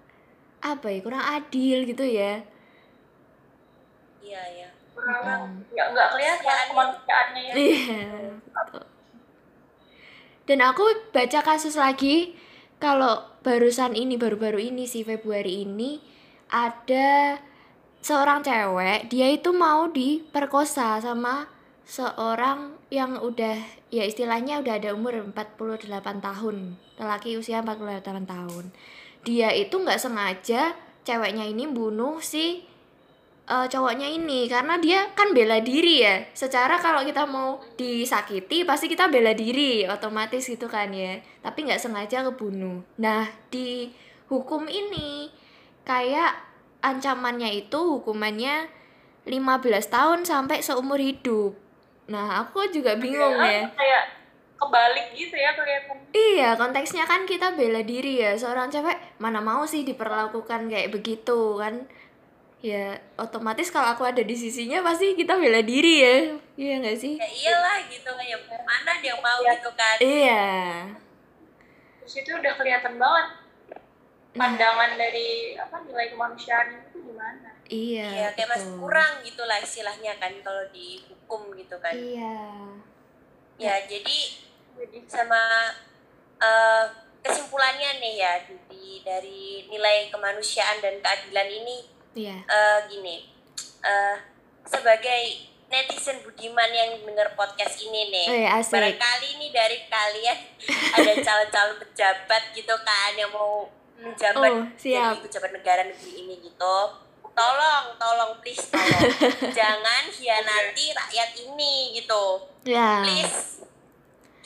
apa 0.65 0.89
ya 0.89 0.99
kurang 1.05 1.21
adil 1.21 1.85
gitu 1.85 2.01
ya. 2.01 2.41
Iya 4.25 4.41
iya. 4.57 4.69
Kurang 4.97 5.61
ya 5.77 5.93
nggak 5.93 6.07
kelihatan 6.17 6.65
kemanusiaannya 6.73 7.41
ya. 7.45 7.53
Iya. 7.53 8.01
Dan 10.49 10.59
aku 10.63 10.89
baca 11.13 11.39
kasus 11.45 11.77
lagi 11.77 12.33
kalau 12.77 13.25
barusan 13.41 13.97
ini 13.97 14.19
baru-baru 14.19 14.69
ini 14.73 14.85
sih 14.85 15.01
Februari 15.01 15.65
ini 15.65 15.97
ada 16.51 17.39
seorang 18.03 18.45
cewek 18.45 19.09
dia 19.09 19.27
itu 19.33 19.49
mau 19.55 19.89
diperkosa 19.89 21.01
sama 21.01 21.49
seorang 21.87 22.75
yang 22.91 23.15
udah 23.23 23.55
ya 23.87 24.03
istilahnya 24.03 24.59
udah 24.59 24.73
ada 24.75 24.91
umur 24.91 25.15
48 25.31 25.87
tahun 26.19 26.75
lelaki 26.99 27.39
usia 27.39 27.63
48 27.63 28.27
tahun. 28.27 28.65
Dia 29.23 29.53
itu 29.55 29.79
nggak 29.79 30.01
sengaja 30.01 30.75
ceweknya 31.07 31.47
ini 31.47 31.69
bunuh 31.69 32.19
si 32.19 32.66
eh, 33.47 33.67
cowoknya 33.71 34.07
ini 34.11 34.51
karena 34.51 34.75
dia 34.77 35.07
kan 35.15 35.31
bela 35.31 35.63
diri 35.63 36.03
ya. 36.03 36.27
Secara 36.35 36.77
kalau 36.77 37.01
kita 37.07 37.23
mau 37.23 37.63
disakiti 37.79 38.67
pasti 38.67 38.91
kita 38.91 39.07
bela 39.07 39.31
diri 39.31 39.87
otomatis 39.87 40.43
gitu 40.45 40.67
kan 40.67 40.91
ya. 40.91 41.17
Tapi 41.41 41.65
nggak 41.65 41.81
sengaja 41.81 42.27
kebunuh. 42.27 42.83
Nah 42.99 43.25
di 43.47 43.91
hukum 44.27 44.67
ini 44.67 45.31
kayak 45.87 46.35
ancamannya 46.83 47.65
itu 47.65 47.79
hukumannya 47.99 48.67
15 49.27 49.87
tahun 49.87 50.19
sampai 50.23 50.59
seumur 50.63 50.99
hidup. 50.99 51.55
Nah 52.07 52.43
aku 52.43 52.67
juga 52.71 52.95
bingung 52.95 53.35
ya. 53.39 53.67
kayak 53.71 54.03
kebalik 54.57 55.13
gitu 55.13 55.35
ya 55.37 55.53
kelihatan 55.53 55.97
Iya, 56.17 56.57
konteksnya 56.57 57.05
kan 57.05 57.29
kita 57.29 57.53
bela 57.53 57.83
diri 57.85 58.23
ya. 58.23 58.33
Seorang 58.33 58.73
cewek 58.73 59.21
mana 59.21 59.37
mau 59.43 59.67
sih 59.69 59.85
diperlakukan 59.85 60.71
kayak 60.71 60.89
begitu 60.89 61.59
kan? 61.61 61.85
Ya, 62.57 62.97
otomatis 63.15 63.69
kalau 63.69 63.93
aku 63.93 64.01
ada 64.01 64.25
di 64.25 64.33
sisinya 64.33 64.81
pasti 64.81 65.13
kita 65.13 65.37
bela 65.37 65.61
diri 65.61 66.01
ya. 66.01 66.15
Iya 66.57 66.73
nggak 66.81 66.97
sih? 66.97 67.13
ya 67.13 67.29
iyalah 67.29 67.85
gitu 67.85 68.09
kan 68.09 68.25
ya 68.25 68.37
mana 68.65 68.91
dia 68.97 69.13
yang 69.13 69.21
mau 69.21 69.37
Ya. 69.39 69.53
gitu 69.53 69.69
kan 69.77 69.97
Iya. 70.01 70.45
terus 72.01 72.13
itu 72.17 72.31
udah 72.33 72.53
kelihatan 72.55 72.97
banget 72.97 73.27
pandangan 74.33 74.91
dari 74.95 75.53
apa 75.53 75.85
nilai 75.85 76.09
kemanusiaan 76.09 76.67
itu 76.81 76.97
gimana 77.03 77.53
Iya. 77.67 78.07
Iya, 78.09 78.27
kayak 78.33 78.49
masih 78.49 78.71
kurang 78.79 79.13
gitu 79.21 79.43
lah 79.43 79.59
istilahnya 79.59 80.15
kan 80.17 80.33
kalau 80.39 80.65
dihukum 80.71 81.51
gitu 81.53 81.75
kan. 81.77 81.91
Iya. 81.93 82.39
Ya, 83.59 83.75
jadi 83.85 84.17
jadi 84.73 84.97
sama 85.05 85.41
eh, 86.39 86.85
kesimpulannya 87.21 87.99
nih 87.99 88.15
ya 88.17 88.33
di, 88.71 89.03
dari 89.03 89.41
nilai 89.67 90.07
kemanusiaan 90.07 90.79
dan 90.79 91.03
keadilan 91.03 91.49
ini 91.51 91.77
Iya. 92.17 92.37
eh, 92.41 92.77
gini. 92.89 93.29
eh, 93.79 94.15
sebagai 94.65 95.21
netizen 95.67 96.19
budiman 96.19 96.67
yang 96.67 96.97
denger 96.99 97.35
podcast 97.35 97.77
ini 97.79 98.09
nih. 98.09 98.25
Eh, 98.41 98.47
asik. 98.49 98.73
Barangkali 98.73 99.29
nih 99.37 99.51
dari 99.51 99.77
kalian 99.85 100.37
ada 100.97 101.11
calon-calon 101.13 101.77
pejabat 101.79 102.43
gitu 102.51 102.75
kan 102.81 103.11
yang 103.13 103.29
mau 103.29 103.67
menjabat 103.97 104.49
Oh, 104.49 104.65
siap. 104.75 105.13
jadi 105.13 105.19
pejabat 105.21 105.51
negara 105.53 105.81
negeri 105.83 106.11
ini 106.17 106.35
gitu. 106.41 106.75
Tolong, 107.31 107.85
tolong 108.01 108.31
please 108.41 108.65
tolong. 108.65 109.13
Jangan 109.59 110.09
hianati 110.09 110.89
rakyat 110.89 111.29
ini 111.37 111.93
gitu. 111.93 112.49
Ya. 112.65 113.05
Please 113.05 113.56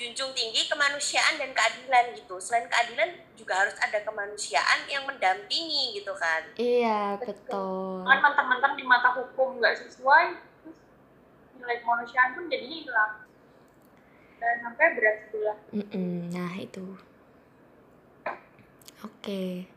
junjung 0.02 0.34
tinggi 0.34 0.66
kemanusiaan 0.66 1.38
dan 1.38 1.54
keadilan 1.54 2.18
gitu. 2.18 2.42
Selain 2.42 2.66
keadilan 2.66 3.22
juga 3.38 3.62
harus 3.62 3.78
ada 3.78 4.02
kemanusiaan 4.02 4.90
yang 4.90 5.06
mendampingi 5.06 5.94
gitu 5.94 6.10
kan. 6.18 6.42
Iya, 6.58 7.22
betul. 7.22 8.02
kan 8.02 8.18
mentang-mentang 8.18 8.74
di 8.74 8.82
mata 8.82 9.14
hukum 9.14 9.62
nggak 9.62 9.78
sesuai 9.78 10.26
terus 10.66 10.78
nilai 11.62 11.78
kemanusiaan 11.86 12.34
pun 12.34 12.50
jadinya 12.50 12.78
hilang 12.82 13.14
dan 14.42 14.58
sampai 14.66 14.86
berat 14.98 15.18
sebelah 15.30 15.58
Mm-mm, 15.70 16.34
Nah, 16.34 16.54
itu. 16.58 16.98
Oke. 19.06 19.70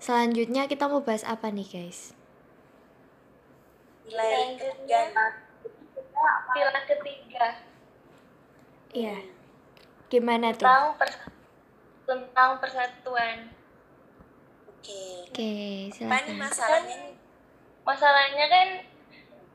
Selanjutnya 0.00 0.64
kita 0.64 0.88
mau 0.88 1.04
bahas 1.04 1.28
apa 1.28 1.52
nih, 1.52 1.68
guys? 1.68 2.16
Nilai 4.08 4.56
Selanjutnya, 4.56 5.00
ketiga. 5.60 6.32
sila 6.52 6.80
ketiga 6.88 7.46
Iya. 8.92 9.16
Gimana 10.12 10.52
tuh? 10.52 10.60
tentang 10.60 10.92
pers- 10.94 11.32
tentang 12.04 12.50
persatuan. 12.60 13.48
Oke. 14.68 15.32
Oke, 15.32 15.52
Apa 16.04 16.20
nih 16.20 16.36
silakan. 16.36 16.36
masalahnya 16.36 16.94
nih? 17.00 17.14
Masalahnya 17.82 18.46
kan 18.46 18.68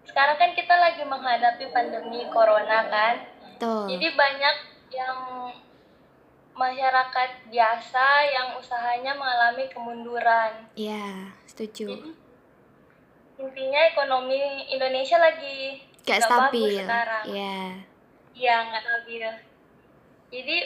sekarang 0.01 0.37
kan 0.39 0.51
kita 0.57 0.75
lagi 0.75 1.03
menghadapi 1.05 1.65
pandemi 1.69 2.25
corona 2.27 2.89
kan. 2.89 3.15
Betul. 3.53 3.85
Jadi 3.85 4.07
banyak 4.17 4.55
yang 4.89 5.17
masyarakat 6.57 7.29
biasa 7.53 8.05
yang 8.25 8.47
usahanya 8.57 9.13
mengalami 9.13 9.69
kemunduran. 9.69 10.65
Iya, 10.73 11.29
setuju. 11.45 11.85
Jadi 11.93 12.11
intinya 13.37 13.81
ekonomi 13.85 14.41
Indonesia 14.65 15.21
lagi 15.21 15.85
Gak 16.01 16.17
nggak 16.17 16.25
stabil. 16.25 16.65
bagus 16.65 16.81
sekarang. 16.81 17.23
Iya. 17.29 17.59
Iya 18.33 18.55
nggak 18.65 18.81
stabil. 18.81 19.23
Jadi 20.27 20.57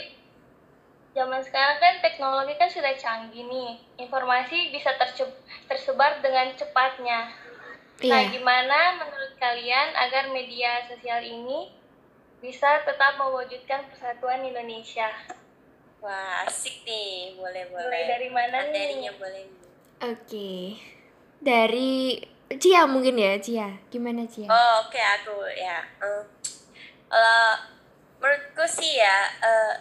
zaman 1.12 1.44
sekarang 1.44 1.78
kan 1.78 1.94
teknologi 2.02 2.54
kan 2.56 2.70
sudah 2.70 2.94
canggih 2.96 3.46
nih. 3.46 3.72
Informasi 4.00 4.72
bisa 4.72 4.96
tersebar 5.68 6.24
dengan 6.24 6.56
cepatnya. 6.56 7.30
Nah, 8.02 8.22
Iya. 8.26 8.34
gimana 8.34 8.80
menurut 8.98 9.38
kalian 9.38 9.94
agar 9.94 10.34
media 10.34 10.82
sosial 10.90 11.22
ini 11.22 11.70
bisa 12.42 12.82
tetap 12.82 13.22
mewujudkan 13.22 13.86
persatuan 13.86 14.42
Indonesia? 14.42 15.06
Wah, 16.02 16.50
asik 16.50 16.82
nih. 16.82 17.38
Boleh, 17.38 17.70
boleh. 17.70 17.86
Mulai 17.86 18.04
dari 18.10 18.30
mana 18.34 18.58
Materinya 18.66 19.14
nih? 19.14 19.20
boleh. 19.22 19.44
Oke. 20.02 20.52
Dari 21.38 22.18
Cia 22.52 22.90
mungkin 22.90 23.22
ya, 23.22 23.38
Cia. 23.38 23.70
Gimana 23.94 24.26
Cia? 24.26 24.50
Oh, 24.50 24.82
oke 24.82 24.98
aku 24.98 25.46
ya. 25.54 25.78
Eh, 26.02 26.24
Kalau 27.06 27.46
menurutku 28.22 28.64
sih 28.64 29.02
ya, 29.02 29.18
eh, 29.42 29.74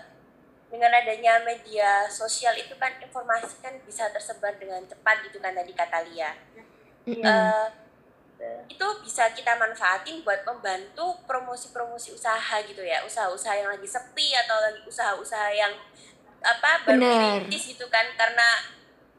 dengan 0.72 0.88
adanya 0.88 1.42
media 1.44 2.08
sosial 2.08 2.56
itu 2.56 2.72
kan 2.80 2.96
informasi 2.96 3.60
kan 3.60 3.76
bisa 3.84 4.08
tersebar 4.08 4.56
dengan 4.56 4.80
cepat 4.88 5.28
gitu 5.28 5.36
kan 5.38 5.52
tadi 5.52 5.76
kata 5.76 5.98
Lia. 6.08 6.32
Mm-mm. 7.04 7.20
Eh, 7.20 7.66
itu 8.72 8.86
bisa 9.04 9.28
kita 9.36 9.52
manfaatin 9.60 10.24
buat 10.24 10.40
membantu 10.48 11.12
promosi-promosi 11.28 12.16
usaha 12.16 12.56
gitu 12.64 12.80
ya 12.80 13.04
usaha-usaha 13.04 13.52
yang 13.52 13.68
lagi 13.68 13.84
sepi 13.84 14.32
atau 14.32 14.56
lagi 14.64 14.80
usaha-usaha 14.88 15.52
yang 15.52 15.68
apa 16.40 16.80
baru 16.88 17.04
dirintis 17.04 17.76
gitu 17.76 17.84
kan 17.92 18.08
karena 18.16 18.64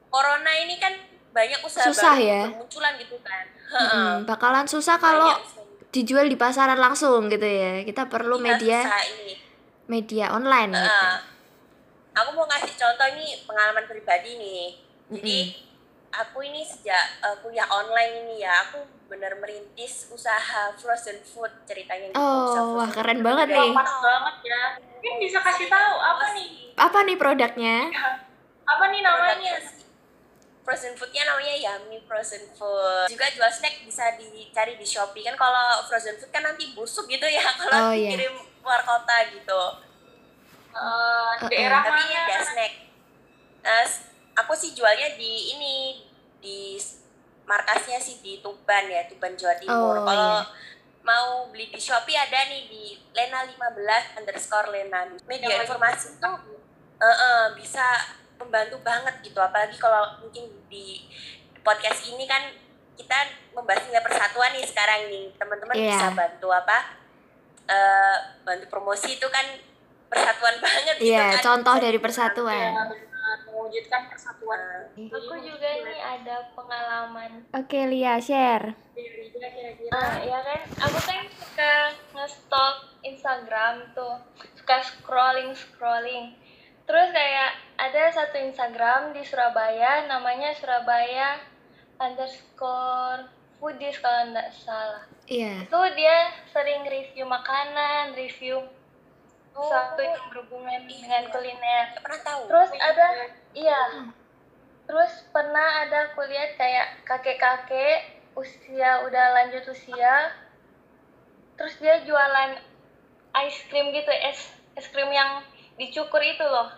corona 0.10 0.50
ini 0.58 0.82
kan 0.82 0.98
banyak 1.30 1.62
usaha 1.62 1.86
Susah 1.86 2.18
baru 2.18 2.25
ya. 2.25 2.42
bermunculan 2.50 2.94
gitu 2.98 3.18
kan 3.22 3.46
Mm-mm. 3.70 4.25
Bakalan 4.25 4.66
susah 4.66 4.98
kalau 4.98 5.30
Banyak 5.30 5.46
usaha. 5.46 5.61
Dijual 5.91 6.25
di 6.25 6.36
pasaran 6.36 6.75
langsung 6.77 7.27
gitu 7.27 7.43
ya. 7.43 7.83
Kita 7.83 8.07
perlu 8.07 8.36
Iya, 8.38 8.45
media 8.48 8.79
ini 9.05 9.33
media 9.86 10.31
online 10.31 10.71
gitu. 10.71 10.88
Heeh. 10.88 11.15
aku 12.12 12.29
mau 12.33 12.43
ngasih 12.45 12.74
contoh 12.74 13.07
ini 13.10 13.43
pengalaman 13.43 13.83
pribadi 13.86 14.36
nih 14.36 14.63
jadi 15.10 15.38
aku 16.10 16.39
ini 16.41 16.60
sejak 16.62 17.00
uh, 17.19 17.36
kuliah 17.39 17.67
online 17.67 18.24
ini 18.24 18.39
ya 18.39 18.51
aku 18.62 18.79
bener 19.07 19.36
merintis 19.36 20.07
usaha 20.07 20.71
frozen 20.74 21.19
food 21.21 21.51
ceritanya 21.63 22.07
gitu, 22.07 22.19
usaha 22.19 22.63
Oh, 22.63 22.79
wah 22.79 22.88
keren 22.88 23.19
food. 23.19 23.25
banget 23.25 23.48
nih. 23.50 23.71
Pas 23.74 23.91
banget 23.98 24.36
ya. 24.41 24.62
Mungkin 24.79 25.13
bisa 25.19 25.39
kasih 25.41 25.67
tahu 25.67 25.95
apa 25.98 26.25
nih? 26.31 26.48
Apa 26.77 26.98
nih 27.01 27.17
produknya? 27.17 27.75
Apa 28.63 28.83
nih 28.88 29.00
namanya? 29.01 29.36
Produknya 29.36 29.55
frozen 30.72 30.96
foodnya 30.96 31.28
namanya 31.28 31.51
Yummy 31.51 32.00
Frozen 32.01 32.48
Food 32.56 33.12
juga 33.12 33.28
jual 33.28 33.51
snack 33.51 33.84
bisa 33.84 34.16
dicari 34.16 34.80
di 34.80 34.88
Shopee 34.88 35.20
kan 35.22 35.36
kalau 35.36 35.84
frozen 35.84 36.16
food 36.16 36.32
kan 36.32 36.40
nanti 36.42 36.72
busuk 36.72 37.06
gitu 37.06 37.28
ya 37.28 37.44
Oh, 37.51 37.68
kalau 37.68 37.92
iya. 37.92 38.16
dikirim 38.16 38.32
luar 38.63 38.80
kota 38.82 39.28
gitu 39.28 39.62
Eh, 40.72 40.80
Uh-uh. 40.80 41.51
daerah 41.51 41.84
tapi 41.84 42.00
mana? 42.08 42.24
ada 42.24 42.38
snack 42.40 42.74
Nah, 43.62 43.84
aku 44.38 44.56
sih 44.56 44.72
jualnya 44.72 45.12
di 45.13 45.51
ini 45.51 46.00
di 46.40 46.80
markasnya 47.44 48.00
sih 48.00 48.18
di 48.18 48.40
Tuban 48.40 48.88
ya 48.88 49.04
Tuban 49.06 49.36
Jawa 49.36 49.60
Timur 49.60 49.75
Oh, 49.94 50.08
kalau 50.08 50.40
iya. 50.40 50.48
mau 51.04 51.28
beli 51.51 51.68
di 51.68 51.75
Shopee 51.78 52.16
ada 52.16 52.48
nih 52.48 52.63
di 52.66 52.84
Lena 53.12 53.44
15 53.44 53.60
underscore 54.18 54.72
Lena 54.72 55.04
media 55.28 55.60
informasi 55.60 56.16
itu 56.16 56.32
eh, 56.98 57.06
eh, 57.06 57.46
bisa 57.54 57.86
membantu 58.41 58.77
banget 58.81 59.15
gitu 59.21 59.38
apalagi 59.38 59.77
kalau 59.77 60.17
mungkin 60.17 60.50
di 60.65 61.05
podcast 61.62 62.05
ini 62.05 62.25
kan 62.25 62.41
kita 62.93 63.17
membahas 63.51 63.86
nilai 63.86 64.01
persatuan 64.01 64.51
nih 64.51 64.65
sekarang 64.65 65.01
nih 65.07 65.25
teman-teman 65.36 65.74
Iya. 65.74 65.89
bisa 65.91 66.07
bantu 66.12 66.48
apa 66.50 66.77
eh, 67.65 68.17
bantu 68.41 68.65
promosi 68.67 69.15
itu 69.15 69.27
kan 69.27 69.45
persatuan 70.05 70.60
banget 70.63 70.95
gitu 70.98 71.07
Iya, 71.07 71.39
kan 71.39 71.43
contoh 71.45 71.75
dari 71.77 71.98
persatuan. 71.98 72.71
Ya, 72.74 72.83
benar. 72.83 73.10
mewujudkan 73.48 74.12
persatuan. 74.12 74.60
Nah, 74.60 75.07
Aku 75.07 75.36
juga 75.39 75.69
nih 75.79 76.01
ada 76.01 76.51
pengalaman. 76.51 77.48
Oke, 77.55 77.88
Lia 77.88 78.19
share. 78.19 78.75
Kira-kira. 78.91 79.88
Ah, 79.88 80.19
ya 80.19 80.39
kan, 80.41 80.60
aku 80.84 80.99
kan 80.99 81.19
suka 81.32 81.73
nge-stalk 82.12 82.75
Instagram 83.01 83.88
tuh, 83.95 84.19
suka 84.51 84.84
scrolling 84.84 85.56
scrolling. 85.56 86.36
Terus 86.84 87.08
kayak 87.15 87.51
ada 87.82 88.13
satu 88.13 88.38
Instagram 88.38 89.17
di 89.17 89.26
Surabaya, 89.26 90.06
namanya 90.06 90.54
Surabaya 90.54 91.41
underscore 91.98 93.26
foodies 93.58 93.98
kalau 93.98 94.30
nggak 94.30 94.54
salah. 94.54 95.06
Iya. 95.26 95.65
Itu 95.65 95.80
dia 95.98 96.30
sering 96.54 96.86
review 96.86 97.26
makanan, 97.26 98.13
review 98.13 98.62
Oh. 99.52 99.67
sesuatu 99.67 100.00
yang 100.00 100.26
berhubungan 100.32 100.82
dengan 100.88 101.28
kuliner. 101.28 101.91
pernah 102.00 102.22
tahu 102.24 102.41
Terus 102.48 102.72
ada, 102.80 103.08
iya. 103.52 103.82
Terus 104.88 105.12
pernah 105.36 105.84
ada 105.84 106.12
aku 106.12 106.24
lihat 106.24 106.56
kayak 106.56 107.04
kakek-kakek 107.04 108.15
usia 108.32 109.04
udah 109.04 109.26
lanjut 109.36 109.67
usia. 109.67 110.32
Terus 111.60 111.76
dia 111.84 112.00
jualan 112.08 112.63
ice 113.44 113.60
cream 113.67 113.91
gitu, 113.91 114.08
es 114.08 114.56
es 114.80 114.88
krim 114.88 115.12
yang 115.12 115.44
dicukur 115.76 116.24
itu 116.24 116.48
loh. 116.48 116.72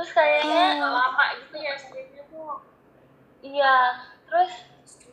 Terus 0.00 0.10
kayaknya 0.10 0.80
Nggak 0.80 0.92
lama 0.96 1.24
gitu 1.36 1.56
ya 1.56 1.74
skripnya 1.76 2.22
tuh. 2.26 2.56
iya. 3.42 3.76
Terus 4.24 4.52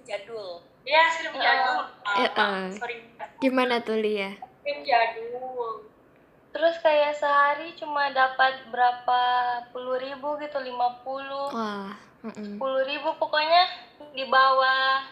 jadul 0.04 0.64
Ya 0.82 1.02
skrip 1.12 1.34
Iya. 1.34 1.44
jadul. 1.44 1.84
Iya, 2.16 2.30
Lama. 2.32 2.48
eh. 2.48 2.72
Sorry. 2.74 2.96
Gimana 3.38 3.76
tuh 3.82 3.98
Lia? 3.98 4.32
Skrip 4.40 4.80
jadul. 4.82 5.84
terus 6.48 6.80
kayak 6.80 7.14
sehari 7.14 7.76
cuma 7.76 8.10
dapat 8.10 8.66
berapa 8.68 9.22
puluh 9.70 10.00
ribu 10.00 10.40
gitu, 10.40 10.58
lima 10.58 10.90
puluh. 11.04 11.54
Sepuluh 12.24 12.82
ribu 12.82 13.14
pokoknya 13.14 13.62
di 14.10 14.26
bawah 14.26 15.06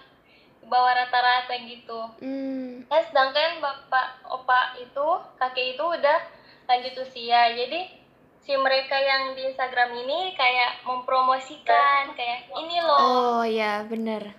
di 0.57 0.65
bawah 0.65 0.91
rata-rata 0.95 1.53
gitu 1.61 2.01
Hmm. 2.17 2.81
nah 2.89 2.97
sedangkan 3.03 3.61
bapak 3.61 4.07
opa 4.25 4.73
itu 4.75 5.07
kakek 5.37 5.77
itu 5.77 5.83
udah 5.85 6.17
lanjut 6.65 6.93
usia 6.99 7.53
jadi 7.53 7.93
si 8.45 8.53
mereka 8.55 8.93
yang 8.95 9.33
di 9.33 9.41
Instagram 9.43 9.89
ini 9.97 10.31
kayak 10.31 10.85
mempromosikan 10.85 12.13
kayak 12.13 12.45
ini 12.53 12.77
loh 12.77 12.99
Oh 12.99 13.43
ya 13.43 13.81
bener. 13.83 14.37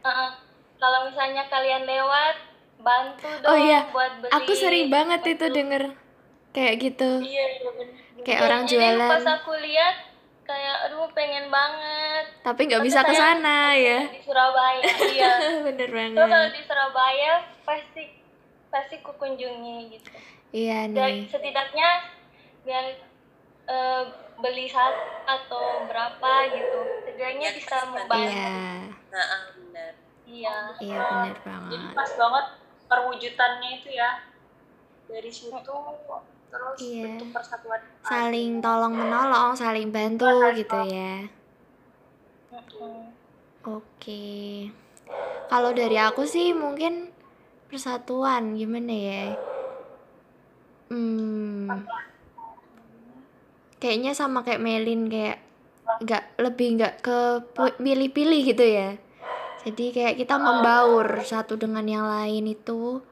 uh-uh, 0.00 0.30
kalau 0.78 1.04
misalnya 1.04 1.42
kalian 1.46 1.82
lewat 1.82 2.36
bantu 2.78 3.26
dong 3.42 3.50
Oh 3.50 3.58
iya, 3.58 3.82
buat 3.88 4.12
beli 4.16 4.30
Aku 4.32 4.52
sering 4.52 4.86
banget 4.88 5.26
itu 5.28 5.46
denger 5.48 5.90
kayak 6.48 6.74
gitu. 6.80 7.18
Iya, 7.20 7.44
iya 7.56 7.70
benar. 7.72 7.96
Kayak 8.18 8.30
Ya, 8.32 8.44
orang 8.44 8.62
jadi 8.62 8.72
jualan, 8.72 9.10
pas 9.10 9.26
aku 9.32 9.52
lihat 9.58 9.94
kayak 10.44 10.76
aduh 10.82 11.06
pengen 11.12 11.46
banget 11.48 12.24
tapi 12.40 12.64
nggak 12.64 12.80
bisa 12.80 13.02
ke 13.02 13.12
sana 13.12 13.76
ya. 13.76 14.00
di 14.06 14.16
Surabaya 14.18 14.80
iya 15.06 15.32
bener 15.66 15.88
Terus 15.88 16.08
kalau 16.08 16.24
banget. 16.24 16.50
di 16.50 16.62
Surabaya 16.64 17.32
pasti 17.62 18.02
pasti 18.68 18.96
kukunjungi 18.98 19.76
gitu. 19.92 20.08
Iya 20.50 20.88
Dan 20.88 20.96
nih. 21.20 21.28
setidaknya 21.28 21.88
biar 22.62 22.84
eh, 23.68 24.02
beli 24.38 24.66
satu 24.66 25.02
atau 25.28 25.84
berapa 25.84 26.32
gitu. 26.50 26.78
Setidaknya 27.04 27.48
Ya, 27.50 27.56
bisa 27.56 27.76
kasih 27.76 27.88
membantu. 27.92 28.30
Iya. 28.32 28.56
nah 29.08 29.24
ah, 29.24 29.42
benar 29.52 29.92
Iya. 30.28 30.56
Iya 30.78 31.00
Jadi 31.00 31.38
banget. 31.44 31.92
pas 31.96 32.10
banget 32.16 32.46
perwujudannya 32.88 33.70
itu 33.80 33.88
ya. 33.92 34.10
Dari 35.08 35.30
situ 35.32 35.74
terus 36.48 36.78
Iya. 36.80 37.04
bentuk 37.04 37.28
persatuan. 37.32 37.80
Saling 38.04 38.60
tolong 38.64 38.94
menolong, 38.96 39.52
saling 39.52 39.88
bantu 39.92 40.28
gitu 40.56 40.78
ya. 40.88 41.28
Oke. 43.68 44.24
Kalau 45.48 45.70
dari 45.72 45.96
aku 45.96 46.24
sih 46.24 46.52
mungkin 46.52 47.12
persatuan 47.68 48.56
gimana 48.56 48.92
ya? 48.92 49.24
Hmm. 50.88 51.68
Kayaknya 53.78 54.12
sama 54.14 54.42
kayak 54.42 54.62
Melin 54.62 55.06
kayak 55.06 55.38
nggak 56.02 56.24
lebih 56.38 56.68
nggak 56.78 56.94
ke 57.02 57.18
pilih-pilih 57.78 58.40
gitu 58.46 58.64
ya. 58.66 58.98
Jadi 59.66 59.90
kayak 59.94 60.14
kita 60.18 60.38
membaur 60.38 61.22
satu 61.26 61.58
dengan 61.58 61.86
yang 61.86 62.06
lain 62.06 62.46
itu 62.46 63.02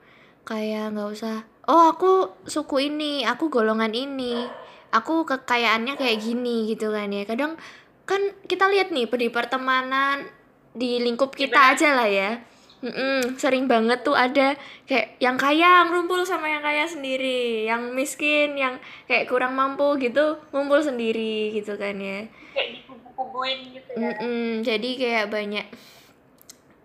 kayak 0.46 0.94
nggak 0.94 1.10
usah 1.10 1.42
oh 1.66 1.90
aku 1.90 2.42
suku 2.46 2.86
ini, 2.86 3.26
aku 3.26 3.50
golongan 3.50 3.90
ini, 3.90 4.46
aku 4.94 5.26
kekayaannya 5.26 5.98
kayak 5.98 6.22
gini 6.22 6.70
gitu 6.70 6.94
kan 6.94 7.10
ya. 7.10 7.26
Kadang 7.26 7.58
kan 8.06 8.22
kita 8.46 8.70
lihat 8.70 8.94
nih 8.94 9.10
di 9.10 9.28
pertemanan 9.30 10.30
di 10.76 11.02
lingkup 11.02 11.34
kita 11.34 11.74
aja 11.74 11.96
lah 11.96 12.06
ya 12.06 12.38
Mm-mm, 12.76 13.40
sering 13.40 13.64
banget 13.66 14.04
tuh 14.04 14.12
ada 14.12 14.52
kayak 14.84 15.16
yang 15.16 15.40
kaya 15.40 15.88
ngumpul 15.88 16.20
sama 16.28 16.46
yang 16.52 16.60
kaya 16.60 16.84
sendiri. 16.84 17.64
Yang 17.64 17.96
miskin 17.96 18.52
yang 18.54 18.76
kayak 19.08 19.26
kurang 19.26 19.56
mampu 19.56 19.96
gitu 19.96 20.36
ngumpul 20.52 20.84
sendiri 20.84 21.56
gitu 21.56 21.74
kan 21.80 21.96
ya. 21.96 22.28
Kayak 22.52 22.68
dikubu-kubuin 22.80 23.58
gitu 23.72 23.90
ya. 23.96 24.00
Mm-mm, 24.12 24.44
jadi 24.60 24.90
kayak 25.00 25.26
banyak 25.32 25.66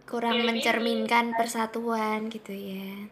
kurang 0.08 0.44
mencerminkan 0.44 1.36
persatuan 1.36 2.28
gitu 2.28 2.52
ya. 2.52 3.08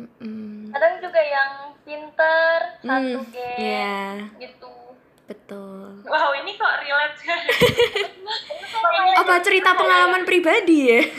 Mm-mm. 0.00 0.72
kadang 0.72 0.96
juga 0.96 1.20
yang 1.20 1.52
pinter 1.84 2.56
satu 2.80 3.20
Hmm, 3.20 3.28
game 3.28 3.60
Iya, 3.60 4.00
gitu 4.40 4.70
betul. 5.30 6.02
Wow, 6.02 6.34
ini 6.34 6.58
kok 6.58 6.74
relate 6.82 7.14
sekali. 7.14 7.46
Apa 9.22 9.38
cerita 9.40 9.78
pengalaman 9.78 10.26
pribadi 10.26 10.90
ya? 10.90 11.02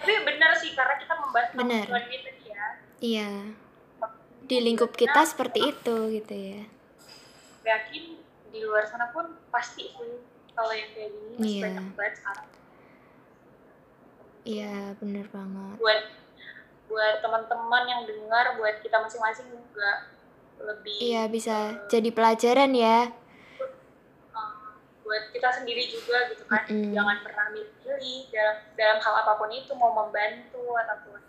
Tapi 0.00 0.14
benar 0.26 0.50
sih, 0.56 0.74
karena 0.74 0.96
kita 0.98 1.14
membahas 1.14 1.48
Benar. 1.54 1.86
tadi 1.86 2.16
ya. 2.42 2.64
Iya. 2.98 3.30
Di 4.44 4.56
lingkup 4.58 4.96
kita 4.96 5.22
seperti 5.22 5.70
itu 5.70 5.96
gitu 6.10 6.34
ya. 6.34 6.62
Yakin 7.62 8.04
di 8.50 8.60
luar 8.66 8.82
sana 8.82 9.14
pun 9.14 9.30
pasti 9.54 9.86
sih 9.86 10.12
kalau 10.50 10.74
yang 10.74 10.90
kayak 10.90 11.10
gini 11.14 11.34
masih 11.38 11.46
Iya. 11.46 11.62
banyak 11.62 11.86
banget 11.94 12.14
sekarang. 12.18 12.48
Iya, 14.40 14.76
bener 14.98 15.26
banget. 15.30 15.76
Buat 15.78 16.00
buat 16.90 17.14
teman-teman 17.22 17.82
yang 17.86 18.02
dengar, 18.02 18.58
buat 18.58 18.82
kita 18.82 18.98
masing-masing 18.98 19.46
juga 19.54 20.10
lebih 20.60 20.96
Iya, 20.98 21.22
bisa 21.26 21.56
jadi 21.86 22.10
pelajaran 22.10 22.72
ya. 22.72 23.08
eh, 23.08 23.70
buat 25.00 25.24
kita 25.30 25.48
sendiri 25.52 25.84
juga 25.86 26.28
gitu 26.28 26.44
kan. 26.44 26.62
Mm-mm. 26.66 26.92
Jangan 26.92 27.16
pernah 27.20 27.46
milih 27.50 27.72
dalam 28.30 28.56
dalam 28.74 28.98
hal 28.98 29.14
apa 29.18 29.32
pun 29.34 29.50
itu 29.50 29.72
mau 29.74 29.90
membantu 29.92 30.62
ataupun 30.76 31.20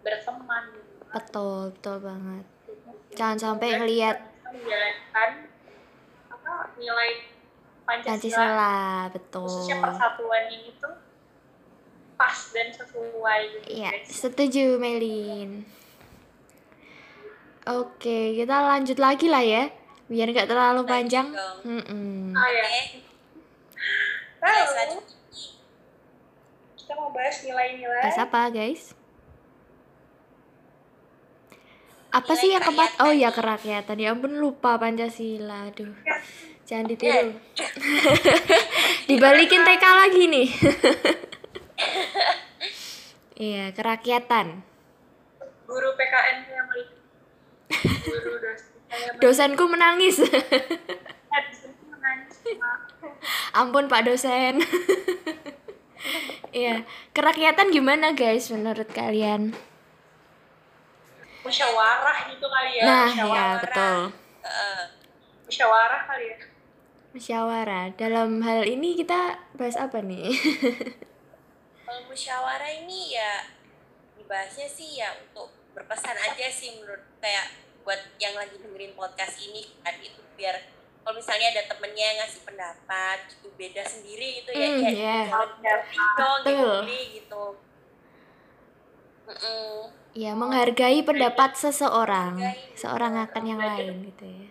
berteman 0.00 0.64
gitu. 0.70 0.92
kan. 1.00 1.12
Betul, 1.14 1.58
betul 1.70 1.96
banget. 2.00 2.44
Jangan 3.14 3.38
sampai 3.38 3.68
ngelihat 3.78 4.16
menjalankan 4.44 5.30
apa 6.28 6.52
nilai 6.74 7.10
Pancasila, 7.84 8.36
Pancasila, 8.36 8.76
betul. 9.08 9.44
khususnya 9.44 9.76
persatuan 9.78 10.44
ini 10.48 10.72
tuh 10.74 10.94
pas 12.14 12.38
dan 12.50 12.68
sesuai 12.70 13.40
gitu 13.50 13.66
Iya, 13.70 13.90
guys. 13.92 14.08
setuju 14.08 14.64
Melin. 14.76 15.62
Oke, 17.64 18.36
kita 18.36 18.60
lanjut 18.60 19.00
lagi 19.00 19.24
lah 19.24 19.40
ya, 19.40 19.72
biar 20.04 20.28
nggak 20.28 20.48
terlalu 20.48 20.84
panjang. 20.84 21.32
dong. 21.32 21.58
Mm-mm. 21.64 22.36
Ah 22.36 22.48
ya, 22.52 22.64
Oke, 24.44 24.52
Lalu, 24.76 25.00
kita 26.76 26.92
mau 26.92 27.08
bahas 27.08 27.36
nilai-nilai. 27.40 28.04
Bahas 28.04 28.20
apa, 28.20 28.52
guys? 28.52 28.92
Apa 32.12 32.30
Nilai 32.30 32.40
sih 32.44 32.48
yang 32.52 32.62
keempat? 32.62 32.90
Oh 33.00 33.10
ya 33.10 33.32
kerakyatan. 33.32 33.96
Ya 33.98 34.12
ampun 34.12 34.38
lupa 34.38 34.78
Pancasila. 34.78 35.66
Aduh. 35.66 35.90
Jangan 36.62 36.86
ditiru. 36.86 37.34
Dibalikin 39.10 39.64
TK 39.64 39.84
lagi 39.84 40.22
nih. 40.28 40.48
Iya, 43.34 43.74
kerakyatan. 43.74 44.62
Guru 45.66 45.90
PKN 45.98 46.46
yang 46.46 46.70
melihat 46.70 46.93
guru 48.04 48.32
dosen 48.38 48.70
saya 48.84 49.08
Dosenku 49.18 49.64
menangis. 49.66 50.16
melihat 50.20 51.44
dosenku 51.50 51.84
menangis 51.88 52.36
Pak. 52.44 52.78
Ampun 53.56 53.88
Pak 53.88 54.02
dosen. 54.04 54.60
Iya, 56.54 56.84
kerakyatan 57.10 57.72
gimana 57.72 58.12
guys 58.12 58.46
menurut 58.52 58.86
kalian? 58.92 59.56
musyawarah 61.44 62.24
gitu 62.32 62.46
kali 62.48 62.80
ya 62.80 62.84
Nah, 62.84 63.08
ya 63.12 63.44
betul. 63.60 63.96
Heeh. 64.40 64.80
musyawarah 65.44 66.02
kali 66.08 66.24
ya 66.30 66.36
Musyawarah. 67.14 67.84
Dalam 67.94 68.42
hal 68.42 68.66
ini 68.66 68.98
kita 68.98 69.38
bahas 69.54 69.78
apa 69.78 70.02
nih? 70.02 70.34
Kalau 71.84 72.00
musyawarah 72.10 72.72
ini 72.82 73.14
ya 73.14 73.44
dibahasnya 74.18 74.66
sih 74.66 74.98
ya 74.98 75.14
untuk 75.14 75.46
berpesan 75.72 76.16
aja 76.16 76.46
sih 76.50 76.74
menurut 76.74 77.04
kayak 77.22 77.54
buat 77.84 78.00
yang 78.16 78.34
lagi 78.34 78.56
dengerin 78.56 78.92
podcast 78.92 79.36
ini 79.38 79.68
kan 79.80 79.94
itu 80.00 80.20
biar 80.34 80.56
kalau 81.00 81.14
misalnya 81.14 81.52
ada 81.52 81.62
temennya 81.68 82.04
yang 82.06 82.18
ngasih 82.18 82.42
pendapat 82.42 83.18
gitu 83.28 83.48
beda 83.54 83.84
sendiri 83.84 84.40
gitu 84.40 84.50
ya 84.50 84.66
Hmm, 84.66 84.80
ya 84.80 84.90
ya. 84.90 85.20
jangan 85.28 86.40
gini 86.82 86.98
gitu 87.14 87.44
Mm-mm. 89.24 89.88
Ya, 90.14 90.30
menghargai 90.30 91.00
pendapat 91.00 91.56
seseorang, 91.56 92.36
Menghargai. 92.36 92.76
seorang 92.76 93.18
akan 93.18 93.42
yang 93.42 93.58
lain 93.58 94.04
gitu 94.04 94.24
ya. 94.24 94.46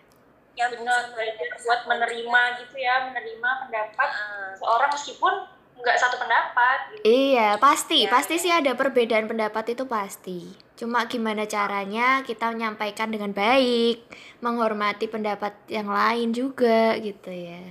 nyambung 0.54 0.86
benar 0.86 1.10
belajar 1.10 1.48
buat 1.58 1.80
menerima 1.82 2.40
gitu 2.60 2.76
ya 2.76 2.94
menerima 3.06 3.50
pendapat 3.60 4.08
Heeh. 4.08 4.50
seorang 4.54 4.86
meskipun 4.88 5.34
nggak 5.74 5.96
satu 5.96 6.14
pendapat 6.16 6.78
gitu. 6.90 7.02
Iya, 7.02 7.58
pasti, 7.58 8.06
Ya. 8.06 8.10
pasti 8.10 8.34
sih 8.38 8.50
ada 8.50 8.70
perbedaan 8.72 9.26
pendapat 9.26 9.74
itu 9.74 9.82
pasti. 9.84 10.54
Cuma 10.74 11.06
gimana 11.06 11.46
caranya 11.46 12.26
kita 12.26 12.50
menyampaikan 12.50 13.06
dengan 13.06 13.30
baik, 13.30 14.02
menghormati 14.42 15.06
pendapat 15.06 15.54
yang 15.70 15.86
lain 15.86 16.34
juga 16.34 16.98
gitu 16.98 17.30
ya. 17.30 17.70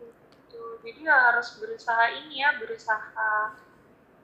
Gitu. 0.00 0.62
jadi 0.82 1.00
ya 1.04 1.16
harus 1.30 1.60
berusaha 1.60 2.04
ini 2.10 2.40
ya 2.42 2.56
berusaha 2.56 3.52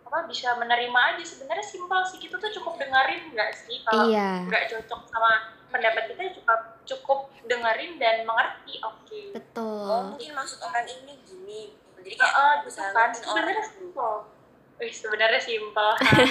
apa 0.09 0.19
bisa 0.25 0.57
menerima 0.57 1.01
aja. 1.13 1.21
Sebenarnya 1.21 1.61
simpel 1.61 2.01
sih 2.09 2.17
kita 2.17 2.41
tuh 2.41 2.49
cukup 2.57 2.81
dengerin 2.81 3.29
nggak 3.37 3.53
sih? 3.53 3.85
Kalau 3.85 4.09
Iya, 4.09 4.49
nggak 4.49 4.65
cocok 4.73 5.01
sama 5.13 5.31
pendapat 5.69 6.17
kita 6.17 6.41
cukup 6.41 6.61
cukup 6.89 7.19
dengerin 7.45 8.01
dan 8.01 8.25
mengerti. 8.25 8.81
Oke. 8.81 9.21
Oh 9.29 9.37
betul. 9.37 10.17
mungkin 10.17 10.33
maksud 10.33 10.59
orang 10.65 10.89
ini 10.89 11.21
gini. 11.29 11.63
Jadi 12.01 12.17
kayak 12.17 12.33
gitu 12.33 12.65
berusaha 12.65 12.91
kan 12.97 13.11
sebenarnya 13.13 13.65
simpel 13.69 14.38
Wih, 14.79 14.93
sebenarnya 14.93 15.41
simpel 15.43 15.89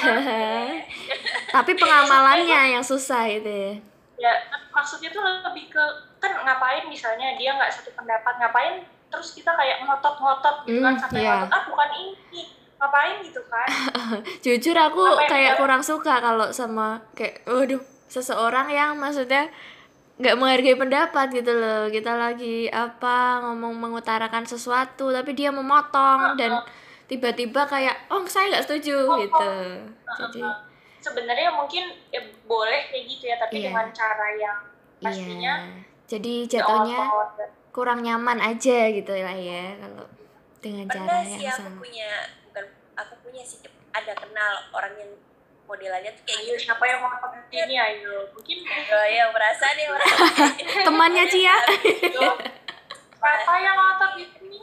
Tapi 1.55 1.71
pengamalannya 1.73 2.79
yang 2.79 2.83
susah 2.83 3.27
itu 3.27 3.47
ya. 3.47 3.73
ya 4.17 4.31
maksudnya 4.71 5.11
tuh 5.11 5.21
lebih 5.21 5.69
ke 5.69 5.83
kan 6.17 6.33
ngapain 6.41 6.89
misalnya 6.89 7.37
dia 7.37 7.53
nggak 7.53 7.69
satu 7.69 7.93
pendapat 7.93 8.33
ngapain 8.41 8.81
terus 9.07 9.37
kita 9.37 9.53
kayak 9.53 9.85
ngotot-ngotot 9.85 10.65
gitu 10.65 10.81
kan 10.81 10.97
Hmm, 10.97 11.01
sampai 11.01 11.21
iya. 11.21 11.29
ngotot 11.37 11.53
ah 11.53 11.61
bukan 11.69 11.89
ini 11.93 12.41
ngapain 12.77 13.15
gitu 13.21 13.41
kan 13.45 13.67
Jujur 14.43 14.73
aku 14.73 15.01
Apa 15.05 15.21
yang 15.21 15.29
kayak 15.29 15.53
kurang 15.57 15.81
suka 15.81 16.17
kalau 16.17 16.49
sama 16.49 17.05
kayak 17.13 17.45
waduh 17.45 17.77
seseorang 18.07 18.71
yang 18.71 18.97
maksudnya 18.97 19.51
nggak 20.17 20.33
menghargai 20.33 20.73
pendapat 20.73 21.29
gitu 21.29 21.53
loh. 21.53 21.93
Kita 21.93 22.17
lagi 22.17 22.65
apa 22.73 23.37
ngomong 23.45 23.77
mengutarakan 23.77 24.49
sesuatu 24.49 25.13
tapi 25.13 25.37
dia 25.37 25.53
memotong 25.53 26.33
dan 26.33 26.57
tiba-tiba 27.07 27.63
kayak 27.63 27.95
oh 28.07 28.21
saya 28.23 28.51
nggak 28.51 28.65
setuju 28.65 28.95
Oh, 29.01 29.17
gitu. 29.17 29.51
Jadi 30.19 30.41
sebenarnya 30.99 31.49
mungkin 31.49 31.83
ya 32.09 32.19
boleh 32.43 32.87
kayak 32.87 33.03
gitu 33.07 33.23
ya 33.25 33.35
tapi 33.37 33.53
Iya. 33.57 33.71
dengan 33.71 33.87
cara 33.91 34.27
yang 34.33 34.57
pastinya 34.99 35.53
iya. 35.63 35.85
Jadi 36.07 36.47
jatuhnya 36.47 36.99
kurang 37.69 37.99
nyaman 37.99 38.39
aja 38.39 38.89
gitu 38.89 39.11
lah 39.11 39.35
ya 39.35 39.75
kalau 39.77 40.03
dengan 40.57 40.87
cara 40.87 41.03
pernah 41.05 41.23
sih 41.23 41.43
yang 41.43 41.53
aku 41.53 41.63
sama. 41.63 41.79
punya 41.79 42.09
bukan 42.43 42.65
aku 42.95 43.13
punya 43.21 43.43
sih 43.43 43.59
ada 43.91 44.13
kenal 44.13 44.53
orang 44.71 44.93
yang 44.97 45.11
modelannya 45.63 46.11
tuh 46.11 46.23
kayak 46.23 46.41
gitu 46.43 46.57
siapa 46.63 46.83
yang 46.83 46.99
mau 46.99 47.11
ngotot 47.11 47.43
ini 47.51 47.75
ayo 47.75 48.23
mungkin 48.31 48.57
oh 48.65 49.05
ya 49.05 49.27
merasa 49.29 49.65
nih 49.75 49.85
orang 49.85 50.09
Temannya 50.87 51.25
Cia. 51.27 51.55
siapa 53.13 53.53
yang 53.59 53.75
ngotot 53.75 54.11
ini 54.15 54.59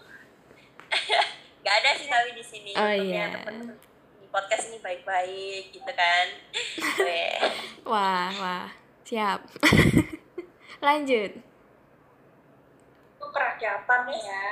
nggak 1.64 1.74
ada 1.80 1.90
sih 1.96 2.06
tapi 2.06 2.30
di 2.30 2.44
sini 2.44 2.70
Oh, 2.76 2.92
iya. 2.92 3.32
temen 3.40 3.72
di 4.20 4.28
podcast 4.28 4.68
ini 4.68 4.78
baik-baik 4.78 5.72
gitu 5.72 5.88
kan. 5.88 6.26
Wah, 7.90 8.28
wah. 8.30 8.68
Siap. 9.02 9.40
Lanjut. 10.86 11.32
itu 13.14 13.26
kerakyatan 13.32 14.00
ya 14.12 14.44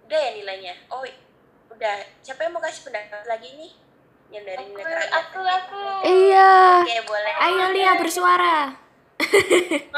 udah 0.00 0.16
ya 0.16 0.30
nilainya 0.32 0.74
oh 0.88 1.02
udah 1.68 1.94
siapa 2.18 2.42
yang 2.42 2.54
mau 2.54 2.62
kasih 2.62 2.82
pendapat 2.82 3.26
lagi 3.26 3.52
nih 3.52 3.72
yang 4.28 4.42
dari 4.42 4.64
aku 4.64 4.74
nilai 4.74 5.06
aku 5.08 5.40
aku 5.40 5.82
Iya. 6.02 6.54
oke 6.80 6.98
boleh 7.04 7.32
Ayo 7.36 7.64
Lia 7.70 7.92
bersuara. 7.96 8.56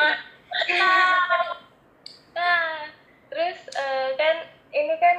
Nah, 2.33 2.89
terus 3.29 3.59
eh, 3.71 4.09
kan 4.15 4.37
ini 4.71 4.95
kan 4.97 5.17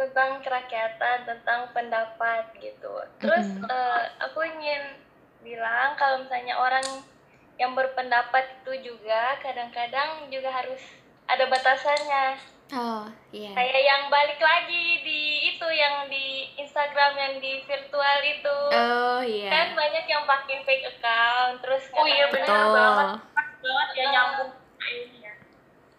tentang 0.00 0.40
kerakyatan, 0.40 1.28
tentang 1.28 1.68
pendapat 1.76 2.48
gitu. 2.56 2.88
Terus 3.20 3.44
Mm-mm. 3.52 3.68
eh, 3.68 4.02
aku 4.24 4.40
ingin 4.40 4.96
bilang 5.44 5.92
kalau 6.00 6.24
misalnya 6.24 6.56
orang 6.56 6.84
yang 7.60 7.76
berpendapat 7.76 8.64
itu 8.64 8.92
juga 8.92 9.36
kadang-kadang 9.44 10.32
juga 10.32 10.48
harus 10.48 10.80
ada 11.28 11.44
batasannya. 11.44 12.40
Oh, 12.70 13.04
iya. 13.34 13.50
Kayak 13.52 13.82
yang 13.82 14.02
balik 14.08 14.40
lagi 14.40 15.02
di 15.04 15.20
itu 15.52 15.66
yang 15.68 16.06
di 16.06 16.54
Instagram 16.56 17.12
yang 17.18 17.34
di 17.42 17.60
virtual 17.66 18.18
itu. 18.22 18.58
Oh, 18.72 19.20
Kan 19.20 19.26
iya. 19.26 19.74
banyak 19.74 20.04
yang 20.06 20.24
pakai 20.24 20.62
fake 20.64 20.86
account 20.96 21.60
terus 21.60 21.84
Oh 21.92 22.06
iya, 22.06 22.30
benar 22.32 22.46
Betul. 22.48 22.72
banget. 22.72 23.10
banget 23.60 23.88
ya 23.92 24.04
nyambung 24.08 24.50
ya 25.20 25.32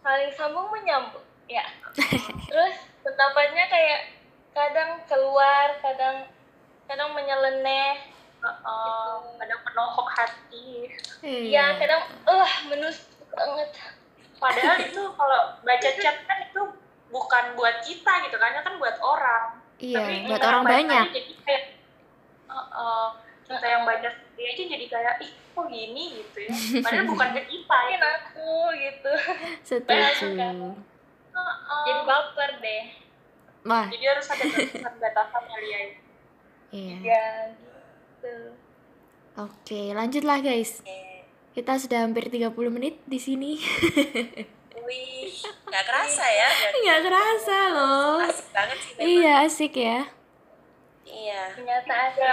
saling 0.01 0.31
sambung 0.33 0.67
menyambung 0.73 1.21
ya 1.45 1.61
terus 2.49 2.77
pendapatnya 3.01 3.65
kayak 3.69 4.01
kadang 4.51 5.01
keluar 5.05 5.77
kadang 5.81 6.27
kadang 6.87 7.11
menyeleneh 7.13 8.09
Uh, 8.41 9.21
kadang 9.37 9.61
menohok 9.69 10.09
hati. 10.17 10.89
ya 11.21 11.77
kadang 11.77 12.09
uh 12.25 12.51
menusuk 12.73 13.21
banget 13.29 13.69
Padahal 14.41 14.77
itu 14.89 15.01
kalau 15.13 15.39
baca 15.61 15.89
chat 16.01 16.17
kan 16.25 16.37
itu 16.49 16.61
bukan 17.13 17.43
buat 17.53 17.85
kita 17.85 18.13
gitu 18.25 18.37
kan, 18.41 18.57
kan 18.65 18.81
buat 18.81 18.97
orang. 18.97 19.61
iya 19.77 20.01
Tapi 20.01 20.13
buat 20.25 20.41
kita 20.41 20.47
orang 20.49 20.65
banyak 20.65 21.05
Jadi 21.13 21.33
kayak 21.45 21.63
uh, 22.49 22.57
uh, 22.73 23.05
kita 23.45 23.67
yang 23.69 23.83
baca 23.85 24.09
sendiri 24.09 24.49
aja 24.57 24.63
jadi 24.73 24.85
kayak 24.89 25.13
ih 25.21 25.31
kok 25.53 25.67
gini 25.69 26.03
gitu 26.25 26.37
ya. 26.41 26.51
Padahal 26.89 27.05
bukan 27.05 27.29
ke 27.37 27.41
kita 27.45 27.77
ya. 27.77 27.85
mungkin 27.85 28.01
aku 28.17 28.51
gitu 28.73 29.13
setuju 29.61 30.89
Uh, 31.31 31.39
uh. 31.39 31.83
jadi 31.83 32.01
baper 32.03 32.51
deh 32.57 32.83
wah 33.61 33.85
Jadi 33.87 34.05
harus 34.05 34.27
ada 34.27 34.43
batasan-batasan 34.43 35.43
ya 35.43 35.57
Lia. 35.57 35.81
iya 36.69 36.95
ya 37.01 37.25
gitu 37.51 38.35
oke 39.35 39.81
lanjutlah 39.91 40.39
guys 40.39 40.79
Oke. 40.79 40.99
kita 41.53 41.73
sudah 41.77 41.99
hampir 42.01 42.27
30 42.27 42.51
menit 42.69 42.99
di 43.03 43.17
sini 43.17 43.51
Wih, 44.81 45.31
nggak 45.63 45.85
kerasa 45.85 46.25
ya? 46.25 46.49
nggak 46.75 47.01
kerasa 47.05 47.57
loh 47.69 48.17
Asik 48.19 48.49
banget 48.49 48.77
sih 48.77 48.91
memang. 48.93 49.07
iya 49.07 49.33
asik 49.41 49.73
ya 49.75 49.99
Iya. 51.03 51.41
ternyata 51.53 51.93
ada 52.07 52.31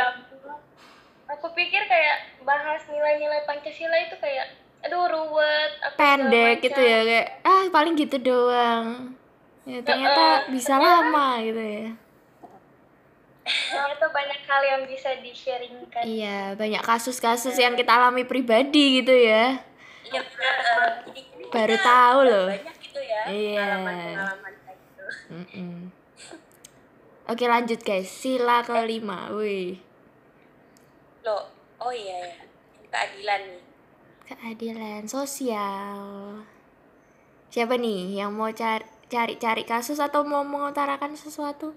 aku 1.29 1.51
pikir 1.53 1.83
kayak 1.85 2.41
bahas 2.41 2.81
nilai-nilai 2.87 3.43
Pancasila 3.43 3.99
itu 4.01 4.17
kayak 4.17 4.55
aduh 4.79 5.05
ruwet 5.11 5.73
pendek 5.99 6.63
gitu 6.63 6.81
ya 6.81 7.03
kayak 7.03 7.29
ah 7.43 7.67
paling 7.75 7.95
gitu 7.99 8.17
doang 8.23 9.17
ya 9.67 9.83
ternyata 9.83 10.49
bisa 10.49 10.79
lama 10.79 11.43
gitu 11.43 11.59
ya 11.59 11.89
ternyata 13.49 14.07
banyak 14.13 14.41
hal 14.45 14.63
yang 14.63 14.83
bisa 14.87 15.09
di-sharingkan 15.19 16.03
iya 16.05 16.53
banyak 16.55 16.83
kasus-kasus 16.85 17.57
yang 17.57 17.75
kita 17.75 17.97
alami 17.97 18.23
pribadi 18.29 19.03
gitu 19.03 19.13
ya 19.13 19.65
Iya 20.09 20.25
ini 21.13 21.45
Baru 21.53 21.77
tahu 21.81 22.19
loh. 22.25 22.47
Banyak 22.49 22.77
gitu 22.81 23.01
ya. 23.01 23.23
Iya. 23.29 23.61
Pengalaman-pengalaman 23.61 24.53
gitu. 24.57 25.05
Mm-mm. 25.29 25.77
oke 27.29 27.45
lanjut 27.45 27.81
guys 27.85 28.09
sila 28.09 28.65
kelima 28.65 29.29
wih 29.37 29.77
Loh, 31.25 31.45
oh 31.77 31.93
iya 31.93 32.25
ya. 32.25 32.33
Keadilan 32.89 33.41
nih. 33.45 33.61
Keadilan 34.29 35.09
sosial 35.09 36.45
siapa 37.49 37.81
nih 37.81 38.21
yang 38.21 38.37
mau 38.37 38.53
cari 38.53 38.85
cari 39.09 39.41
cari 39.41 39.65
kasus 39.65 39.97
atau 39.97 40.21
mau 40.21 40.45
mengutarakan 40.45 41.17
sesuatu 41.17 41.73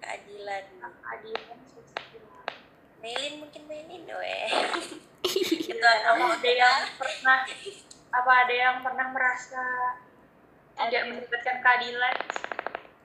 Keadilan. 0.00 0.64
Keadilan 0.80 1.60
sosial. 1.68 2.24
Melin 3.04 3.44
mungkin 3.44 3.62
Melin 3.68 4.08
weh. 4.08 4.48
Itu 5.28 5.76
Apa 5.76 6.16
kamu 6.16 6.24
ada 6.40 6.50
yang 6.50 6.80
pernah 6.96 7.38
apa 8.10 8.32
ada 8.48 8.54
yang 8.56 8.76
pernah 8.80 9.06
merasa 9.12 9.60
tidak 10.80 11.02
mendapatkan 11.12 11.56
keadilan? 11.60 12.14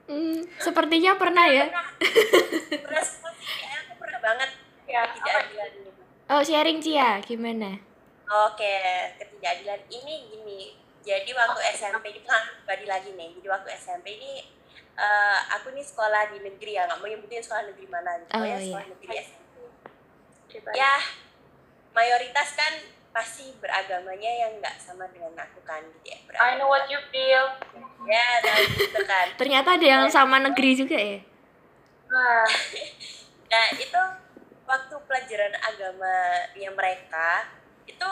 Hmm, 0.07 0.39
sepertinya 0.63 1.19
pernah 1.19 1.45
ya 1.51 1.67
pernah 1.67 3.03
seperti 3.11 3.67
aku 3.67 3.93
pernah 3.99 4.19
banget 4.23 4.49
Ya, 4.85 5.01
ketidakadilan 5.09 5.69
ini. 5.81 5.91
Oh 6.29 6.41
sharing 6.41 6.79
Cia 6.81 7.21
gimana 7.23 7.79
Oke, 8.25 8.81
ketidakadilan 9.21 9.85
ini 9.85 10.15
gini. 10.33 10.73
Jadi 11.05 11.29
waktu 11.38 11.61
SMP 11.77 12.09
ini 12.09 12.25
kan 12.25 12.41
pribadi 12.65 12.89
lagi 12.89 13.13
nih. 13.13 13.38
Jadi 13.38 13.45
waktu 13.45 13.69
SMP 13.77 14.17
ini 14.17 14.41
eh, 14.97 15.38
aku 15.53 15.69
nih 15.77 15.85
sekolah 15.85 16.33
di 16.33 16.41
negeri 16.41 16.73
ya, 16.73 16.89
nggak 16.89 17.05
mau 17.05 17.05
nyebutin 17.05 17.45
sekolah 17.45 17.69
negeri 17.69 17.85
mana. 17.85 18.17
Oh, 18.33 18.41
Pokoknya 18.41 18.57
iya. 18.57 18.65
sekolah 18.65 18.85
negeri 18.97 19.13
SMP. 19.21 19.53
Ya, 20.73 20.93
mayoritas 21.93 22.57
kan 22.57 22.73
pasti 23.13 23.53
beragamanya 23.61 24.31
yang 24.49 24.57
nggak 24.57 24.73
sama 24.81 25.05
dengan 25.13 25.38
aku 25.38 25.61
kan 25.61 25.85
gitu 26.01 26.09
ya. 26.09 26.17
I 26.41 26.57
know 26.57 26.65
what 26.65 26.89
you 26.89 26.97
feel. 27.13 27.45
Ya, 28.05 28.25
nah, 28.41 28.57
gitu 28.65 29.01
kan. 29.05 29.27
ternyata 29.33 29.81
ada 29.81 29.85
yang 29.85 30.05
sama 30.13 30.38
negeri 30.38 30.77
juga 30.77 30.93
ya 30.93 31.17
Nah, 32.05 32.45
Nah, 33.55 33.65
itu 33.77 34.01
waktu 34.65 34.95
pelajaran 35.06 35.54
agamanya 35.62 36.69
mereka 36.73 37.30
itu 37.86 38.10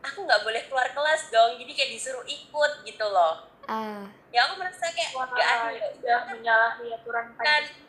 aku 0.00 0.24
nggak 0.24 0.42
boleh 0.42 0.62
keluar 0.68 0.88
kelas 0.92 1.28
dong. 1.28 1.60
Jadi 1.60 1.72
kayak 1.76 1.90
disuruh 1.92 2.24
ikut 2.24 2.72
gitu 2.84 3.06
loh. 3.06 3.44
ah 3.68 4.04
Ya 4.30 4.44
aku 4.46 4.60
merasa 4.60 4.92
kayak 4.92 5.16
wah, 5.16 5.26
nggak 5.28 5.48
adil. 5.48 5.74
itu 5.76 5.86
udah 6.04 6.20
menyalahi 6.28 6.86
aturan 6.92 7.24
bukan 7.32 7.62
Pancasila. 7.62 7.84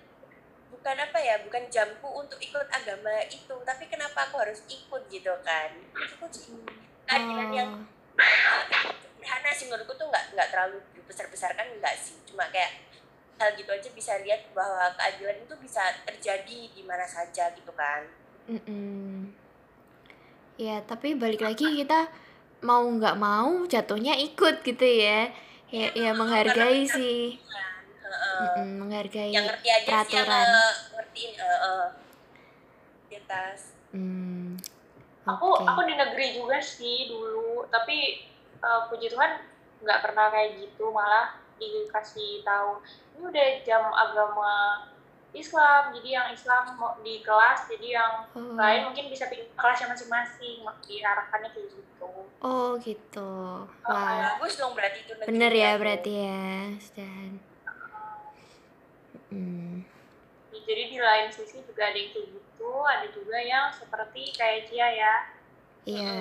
bukan 0.67 0.95
apa 1.03 1.17
ya 1.19 1.35
bukan 1.43 1.63
jamku 1.67 2.07
untuk 2.07 2.39
ikut 2.39 2.67
agama 2.71 3.11
itu 3.27 3.55
tapi 3.67 3.83
kenapa 3.91 4.29
aku 4.29 4.39
harus 4.39 4.63
ikut 4.71 5.01
gitu 5.11 5.33
kan 5.43 5.75
itu 5.91 6.25
sih 6.31 6.63
keadilan 7.03 7.49
yang 7.51 7.71
oh. 7.83 7.83
sederhana 9.27 9.51
sih 9.51 9.67
menurutku 9.67 9.91
tuh 9.99 10.07
nggak 10.07 10.31
nggak 10.31 10.47
terlalu 10.47 10.79
besar 11.03 11.27
besarkan 11.27 11.67
nggak 11.83 11.95
sih 11.99 12.15
cuma 12.31 12.47
kayak 12.47 12.86
hal 13.37 13.49
gitu 13.53 13.69
aja 13.69 13.89
bisa 13.93 14.17
lihat 14.25 14.49
bahwa 14.51 14.89
keadilan 14.97 15.37
itu 15.45 15.55
bisa 15.61 15.81
terjadi 16.03 16.59
di 16.73 16.81
mana 16.85 17.05
saja 17.05 17.53
gitu 17.53 17.71
kan 17.73 18.05
Mm-mm. 18.47 19.27
Ya, 20.57 20.81
tapi 20.87 21.13
balik 21.13 21.45
lagi 21.45 21.67
kita 21.83 22.09
mau 22.65 22.81
nggak 22.81 23.13
mau 23.19 23.61
jatuhnya 23.69 24.17
ikut 24.17 24.65
gitu 24.65 24.87
ya. 24.87 25.29
Ya, 25.69 25.91
ya 25.93 26.11
menghargai 26.15 26.87
sih. 26.87 27.37
Heeh. 27.37 28.39
Mm-mm, 28.41 28.69
menghargai 28.81 29.29
yang 29.35 29.45
ngerti 29.45 29.67
aja 29.69 29.83
sih 29.83 29.91
yang 29.91 30.25
peraturan. 30.25 30.47
eh, 30.47 30.73
ngertiin 30.95 31.31
eh, 31.37 31.59
eh. 31.61 31.85
di 33.11 33.15
atas 33.21 33.59
Hmm. 33.87 34.59
Aku 35.27 35.47
Oke. 35.59 35.63
aku 35.63 35.79
di 35.87 35.95
negeri 35.95 36.35
juga 36.35 36.59
sih 36.59 37.07
dulu, 37.07 37.67
tapi 37.67 38.23
eh, 38.57 38.81
puji 38.87 39.11
Tuhan 39.11 39.43
nggak 39.83 39.99
pernah 40.03 40.31
kayak 40.31 40.59
gitu, 40.59 40.87
malah 40.91 41.35
dikasih 41.57 42.41
tahu 42.41 42.79
ini 43.17 43.25
udah 43.25 43.47
jam 43.65 43.83
agama 43.89 44.85
Islam, 45.35 45.93
jadi 45.93 46.09
yang 46.17 46.27
Islam 46.31 46.73
mau 46.79 46.97
di 47.03 47.21
kelas, 47.21 47.69
jadi 47.69 47.99
yang 47.99 48.13
Oh. 48.33 48.57
lain 48.57 48.89
mungkin 48.89 49.11
bisa 49.11 49.27
pilih 49.27 49.45
kelasnya 49.53 49.91
masing-masing, 49.91 50.65
diarahkannya 50.87 51.49
kayak 51.53 51.67
gitu. 51.77 52.09
Oh, 52.41 52.73
gitu. 52.81 53.31
Oh, 53.67 53.85
Wah, 53.85 54.39
bagus 54.39 54.57
dong 54.57 54.73
berarti 54.73 55.05
itu 55.05 55.13
bener 55.19 55.51
ya 55.51 55.75
aku. 55.75 55.81
berarti 55.83 56.11
ya, 56.15 56.47
Stan. 56.79 57.31
Hmm. 59.29 59.83
Jadi 60.51 60.83
di 60.91 60.99
lain 60.99 61.27
sisi 61.29 61.59
juga 61.63 61.91
ada 61.91 61.97
yang 61.99 62.11
kayak 62.11 62.27
gitu, 62.33 62.71
ada 62.81 63.07
juga 63.11 63.37
yang 63.39 63.67
seperti 63.71 64.21
kayak 64.33 64.67
Cia 64.71 64.87
ya. 64.89 65.15
Iya. 65.85 66.15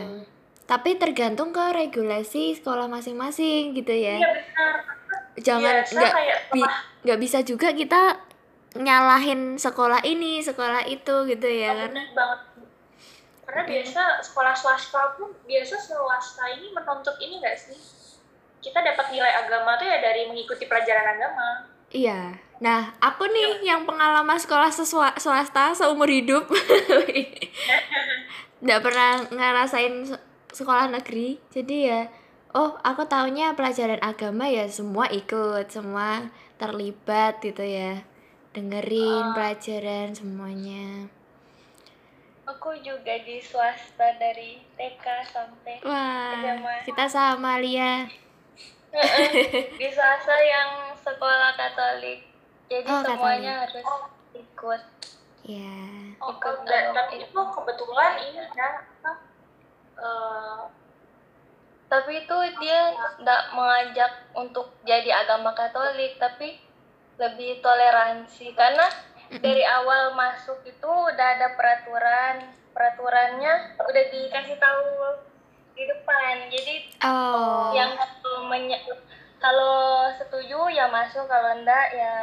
Tapi 0.66 0.98
tergantung 0.98 1.54
ke 1.54 1.62
regulasi 1.72 2.58
sekolah 2.58 2.90
masing-masing 2.90 3.74
gitu 3.74 3.94
ya. 3.94 4.18
Iya 4.18 4.30
benar. 4.34 4.95
Jangan 5.36 5.72
Biasa 5.78 5.92
nggak 5.92 6.12
bi- 6.50 6.60
setelah 6.60 6.74
nggak 7.02 7.18
bisa 7.20 7.38
juga 7.40 7.68
kita 7.70 8.00
nyalahin 8.74 9.54
sekolah 9.54 10.02
ini, 10.02 10.38
sekolah 10.38 10.82
itu 10.84 11.14
gitu 11.26 11.46
ya 11.46 11.70
Oh, 11.70 11.74
karena 11.78 11.86
bener 11.94 12.06
banget 12.12 12.38
karena 13.42 13.60
biasa 13.64 14.00
sekolah 14.22 14.52
swasta 14.52 15.00
pun 15.14 15.30
biasa 15.42 15.74
swasta 15.78 16.42
ini 16.50 16.66
menuntut 16.68 17.14
ini 17.16 17.38
nggak 17.38 17.54
sih 17.54 17.74
kita 18.58 18.82
dapat 18.82 19.06
nilai 19.08 19.30
agama 19.38 19.74
tuh 19.74 19.84
ya 19.84 19.98
dari 19.98 20.26
mengikuti 20.26 20.64
pelajaran 20.64 21.10
agama 21.10 21.46
Iya. 21.86 22.34
Nah, 22.58 22.90
aku 22.98 23.26
nih 23.26 23.62
yang 23.62 23.86
pengalaman 23.86 24.34
sekolah 24.34 24.66
swasta 25.14 25.70
seumur 25.70 26.10
hidup. 26.10 26.50
Nggak 28.58 28.80
pernah 28.82 29.22
ngerasain 29.28 30.02
se- 30.02 30.22
sekolah 30.50 30.88
negeri. 30.88 31.36
Jadi 31.48 31.76
ya, 31.86 32.00
oh 32.56 32.72
aku 32.80 33.04
taunya 33.04 33.52
pelajaran 33.52 34.00
agama 34.00 34.48
ya 34.48 34.64
semua 34.66 35.04
ikut, 35.12 35.68
semua 35.68 36.32
terlibat 36.56 37.38
gitu 37.44 37.60
ya. 37.60 38.00
Dengerin 38.56 39.36
pelajaran 39.36 40.16
semuanya. 40.16 41.12
Aku 42.48 42.72
juga 42.80 43.12
di 43.20 43.36
swasta 43.42 44.16
dari 44.16 44.62
TK 44.78 45.04
sampai 45.28 45.82
Wah, 45.84 46.80
kita 46.80 47.04
sama 47.04 47.60
Lia. 47.60 48.08
di 49.76 49.88
swasta 49.92 50.36
yang 50.40 50.96
sekolah 50.96 51.52
Katolik. 51.58 52.24
Jadi 52.72 52.88
Oh, 52.88 53.02
semuanya 53.04 53.66
harus 53.66 53.84
ikut. 54.32 54.82
Ya. 55.44 55.78
oh, 56.18 56.32
Ikut 56.34 56.56
dan, 56.64 56.90
dalam 56.90 56.94
tapi 56.96 57.22
itu. 57.22 57.30
kebetulan 57.30 58.12
ini 58.24 58.42
ya 58.56 58.70
eh, 59.94 60.58
Tapi 61.86 62.12
itu 62.20 62.36
dia 62.58 62.90
tidak 63.16 63.42
mengajak 63.54 64.12
untuk 64.34 64.74
jadi 64.82 65.22
agama 65.22 65.54
Katolik, 65.54 66.18
tapi 66.18 66.58
lebih 67.16 67.62
toleransi 67.62 68.52
karena 68.52 68.84
dari 69.32 69.62
awal 69.62 70.12
masuk 70.12 70.62
itu 70.62 70.86
udah 70.86 71.28
ada 71.38 71.54
peraturan, 71.54 72.42
peraturannya 72.70 73.78
udah 73.78 74.04
dikasih 74.10 74.58
tahu 74.58 74.86
di 75.72 75.82
depan. 75.84 76.50
Jadi 76.50 76.74
Oh. 77.00 77.70
yang 77.72 77.94
kalau 79.38 80.10
setuju 80.12 80.66
ya 80.68 80.90
masuk, 80.90 81.28
kalau 81.28 81.54
enggak 81.54 81.86
ya 81.92 82.14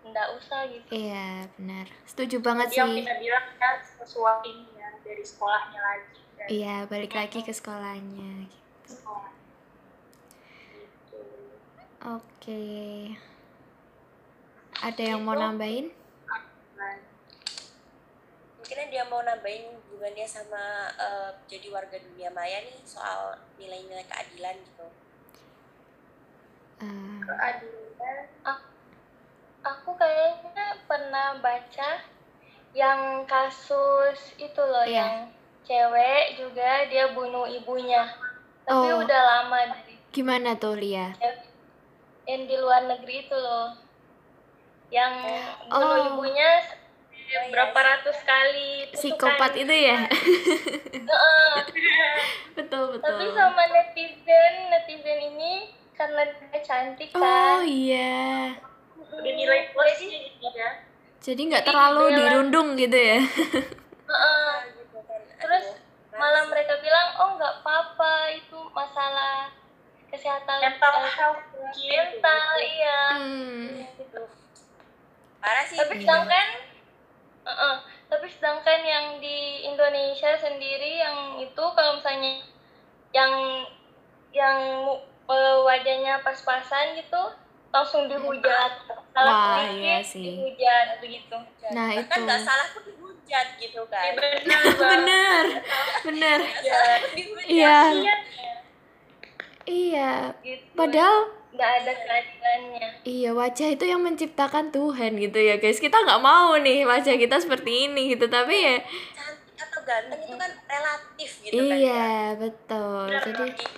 nggak 0.00 0.28
usah 0.36 0.64
gitu 0.66 0.88
Iya, 0.90 1.44
benar. 1.56 1.86
Setuju 2.08 2.40
banget 2.40 2.68
Jadi 2.68 2.78
yang 2.78 2.90
sih. 2.90 2.98
kita 3.00 3.14
bilang 3.20 3.46
kan 3.56 3.76
sesuai 4.00 4.40
ini 4.44 4.66
ya 4.76 4.88
dari 5.00 5.24
sekolahnya 5.24 5.80
lagi 5.80 6.18
Iya, 6.48 6.88
balik 6.88 7.12
lagi 7.12 7.44
ke 7.44 7.52
sekolahnya. 7.52 8.48
Sekolah 8.90 9.30
gitu. 10.74 11.18
Oke. 12.02 12.64
Ada 14.80 15.02
yang 15.14 15.22
mau 15.22 15.36
nambahin? 15.36 15.92
Mungkin 18.56 18.86
dia 18.88 19.04
mau 19.06 19.20
nambahin 19.20 19.66
hubungannya 19.90 20.24
sama 20.24 20.88
eh, 20.94 21.30
jadi 21.44 21.68
warga 21.68 21.98
dunia 21.98 22.30
maya 22.30 22.62
nih 22.62 22.78
soal 22.82 23.34
nilai-nilai 23.56 24.06
keadilan 24.06 24.56
gitu 24.58 24.86
Eh, 26.80 27.20
keadilan 27.20 28.16
aku 29.60 29.92
kayaknya 29.92 30.80
pernah 30.88 31.36
baca 31.36 32.00
yang 32.72 33.28
kasus 33.28 34.32
itu 34.40 34.56
loh 34.56 34.86
Iya. 34.88 34.96
yang 34.96 35.14
cewek 35.66 36.40
juga 36.40 36.88
dia 36.88 37.12
bunuh 37.12 37.44
ibunya 37.44 38.08
tapi 38.62 38.88
Oh. 38.88 39.00
udah 39.00 39.20
lama 39.22 39.58
dari 39.68 39.94
gimana 40.10 40.54
tuh 40.54 40.74
Lia? 40.74 41.14
yang 42.24 42.42
di 42.44 42.56
luar 42.56 42.86
negeri 42.86 43.24
itu 43.24 43.34
loh 43.34 43.74
yang 44.88 45.14
bunuh 45.64 45.78
Oh. 45.92 46.06
ibunya 46.10 46.50
iya. 47.12 47.46
berapa 47.48 47.74
ratus 47.74 48.18
kali 48.20 48.90
Psikopat 48.90 49.54
tusukan. 49.54 49.62
itu 49.62 49.74
ya? 49.76 49.98
Heeh. 51.10 51.52
betul, 52.52 52.84
betul. 52.92 53.02
tapi 53.02 53.24
sama 53.30 53.62
netizen 53.66 54.54
netizen 54.68 55.18
ini 55.28 55.52
karena 55.92 56.22
dia 56.26 56.60
cantik 56.60 57.08
Oh 57.12 57.20
kan 57.20 57.62
iya. 57.62 58.54
udah 59.00 59.32
nilai 59.32 59.70
plusnya 59.70 60.18
gitu 60.26 60.48
ya 60.50 60.70
Jadi 61.20 61.40
nggak 61.46 61.66
terlalu 61.66 62.16
dirundung 62.16 62.74
gitu 62.74 62.96
ya? 62.96 63.18
Heeh. 64.10 64.50
gitu 64.72 64.98
kan 65.00 65.20
terus 65.36 65.66
Aduh, 65.70 66.09
malah 66.20 66.44
mereka 66.46 66.76
bilang 66.78 67.08
oh 67.16 67.30
nggak 67.34 67.54
apa-apa 67.58 68.12
itu 68.30 68.58
masalah 68.70 69.48
kesehatan 70.06 70.58
mental 70.58 70.94
eh, 70.98 71.08
health 71.10 71.42
mungkin 71.50 71.88
mental 72.12 72.44
gitu. 72.52 72.68
iya 72.68 73.00
Hmm. 73.10 73.66
gitu. 73.96 74.22
parah 75.40 75.64
sih 75.64 75.76
tapi 75.76 75.94
Iya. 75.96 76.02
sedangkan 76.02 76.46
Heeh. 77.40 77.74
tapi 78.06 78.26
sedangkan 78.28 78.80
yang 78.84 79.06
di 79.16 79.38
Indonesia 79.64 80.36
sendiri 80.36 80.98
yang 80.98 81.16
itu 81.38 81.64
kalau 81.72 81.96
misalnya 81.96 82.44
yang 83.10 83.32
yang 84.30 84.58
eh, 85.24 85.56
wajahnya 85.58 86.20
pas-pasan 86.20 86.94
gitu 86.94 87.22
langsung 87.70 88.04
dihujat 88.04 88.72
salah 89.08 89.30
Wah, 89.32 89.62
sedikit 89.62 89.78
iya 89.78 89.98
sih. 90.02 90.26
dihujat 90.26 90.98
begitu 90.98 91.36
Nah, 91.70 91.86
bahkan 91.88 92.18
itu. 92.18 92.26
nggak 92.26 92.40
salah 92.42 92.66
pun 92.68 92.82
dihujat 93.22 93.48
gitu 93.56 93.82
kan. 93.86 94.10
Iya, 94.10 94.58
benar 94.72 95.44
Bener, 96.02 96.38
salah 96.58 96.96
pun 96.98 97.10
dihujat 97.12 97.46
Iya, 97.46 97.78
Iya. 97.92 98.14
iya. 99.66 100.12
gitu. 100.40 100.64
Padahal 100.74 101.18
nggak 101.50 101.70
ada 101.76 101.92
keadilannya. 101.92 102.86
Iya 103.02 103.30
wajah 103.32 103.68
itu 103.70 103.84
yang 103.84 104.00
menciptakan 104.00 104.70
Tuhan 104.70 105.12
gitu 105.16 105.38
ya 105.38 105.56
guys. 105.56 105.78
Kita 105.78 105.98
nggak 105.98 106.20
mau 106.20 106.56
nih 106.56 106.82
wajah 106.84 107.14
kita 107.14 107.36
seperti 107.36 107.88
ini 107.88 108.14
gitu 108.14 108.26
Tapi 108.26 108.54
ya 108.56 108.76
cantik 109.12 109.58
atau 109.60 109.80
ganteng 109.82 110.20
itu 110.20 110.34
kan 110.34 110.50
relatif 110.64 111.30
gitu 111.42 111.54
kan 111.60 111.76
iya 111.76 112.08
betul. 112.34 113.04
Ya. 113.06 113.20
Jadi 113.20 113.32
Bagi- 113.36 113.68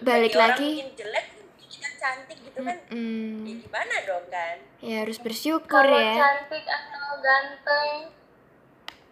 balik 0.00 0.06
bagi 0.26 0.34
orang 0.34 0.48
lagi. 0.50 0.68
mungkin 0.70 0.90
jelek 0.94 1.26
kita 1.60 1.88
cantik 1.96 2.38
gitu 2.40 2.60
kan 2.60 2.76
ya 2.80 2.94
mm, 2.94 3.46
gimana 3.60 3.94
dong 4.02 4.26
kan? 4.28 4.56
Ya 4.80 4.96
harus 5.00 5.18
bersyukur 5.18 5.68
kalau 5.68 5.96
ya. 5.96 6.14
cantik 6.16 6.64
atau 6.64 7.06
ganteng 7.16 7.92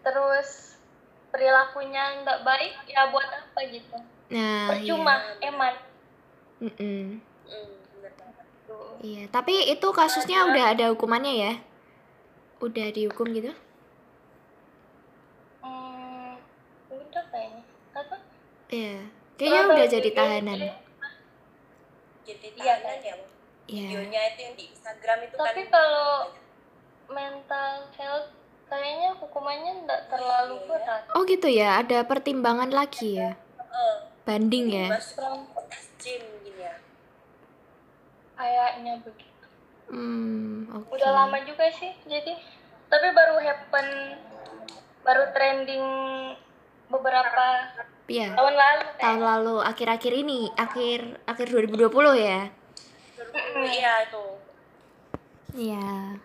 terus 0.08 0.80
perilakunya 1.28 2.24
nggak 2.24 2.40
baik 2.40 2.72
ya 2.86 3.08
buat 3.08 3.28
apa 3.28 3.60
gitu? 3.68 3.96
Nah 4.28 4.68
percuma 4.70 5.14
eman. 5.38 5.74
Iya. 6.58 7.20
Bener 7.94 8.12
banget. 8.14 8.46
tuh 8.64 8.98
Iya 8.98 9.22
Tapi 9.28 9.68
itu 9.68 9.88
kasusnya 9.90 10.42
udah 10.44 10.64
ada 10.72 10.84
hukumannya 10.88 11.34
ya? 11.38 11.52
Udah 12.58 12.86
dihukum 12.88 13.30
gitu? 13.30 13.52
Hmm, 15.60 16.34
udah 16.88 17.24
kayaknya. 17.28 17.62
Apa? 17.92 18.16
Iya 18.68 18.96
Kayaknya 19.38 19.62
udah 19.68 19.86
jadi 19.86 20.10
tahanan. 20.10 20.58
jadi 22.24 22.46
Iya, 22.50 22.74
tahanan 22.76 22.98
ya 23.00 23.14
Iya. 23.68 23.84
Videonya 23.86 24.20
itu 24.26 24.40
yang 24.42 24.54
di 24.56 24.64
Instagram 24.68 25.18
itu 25.22 25.34
Tapi 25.36 25.62
kan? 25.62 25.70
kalau- 25.70 26.28
mental 27.08 27.72
health 27.94 28.28
kayaknya 28.68 29.10
hukumannya 29.16 29.72
nggak 29.84 30.00
terlalu 30.12 30.56
berat. 30.68 31.02
Oh 31.16 31.24
gitu 31.24 31.48
ya 31.48 31.80
ada 31.80 32.04
pertimbangan 32.04 32.68
lagi 32.70 33.16
ya? 33.18 33.32
Banding 34.28 34.68
ya? 34.68 34.88
Ya. 36.58 36.72
Kayaknya 38.36 38.92
begitu. 39.02 39.46
Hmm 39.88 40.48
udah 40.68 41.10
lama 41.14 41.38
juga 41.48 41.64
sih 41.72 41.94
jadi 42.04 42.36
tapi 42.88 43.06
baru 43.12 43.40
happen 43.40 43.86
baru 45.00 45.24
trending 45.32 45.84
beberapa 46.88 47.46
Iya 48.08 48.32
tahun 48.32 48.54
lalu 48.56 48.84
tahun 48.96 48.96
kayaknya. 48.96 49.28
lalu 49.28 49.56
akhir-akhir 49.60 50.12
ini 50.16 50.40
akhir 50.56 51.00
akhir 51.24 51.46
2020 51.52 51.88
ya? 52.16 52.40
Iya 53.68 53.92
itu. 54.08 54.24
Iya. 55.52 56.16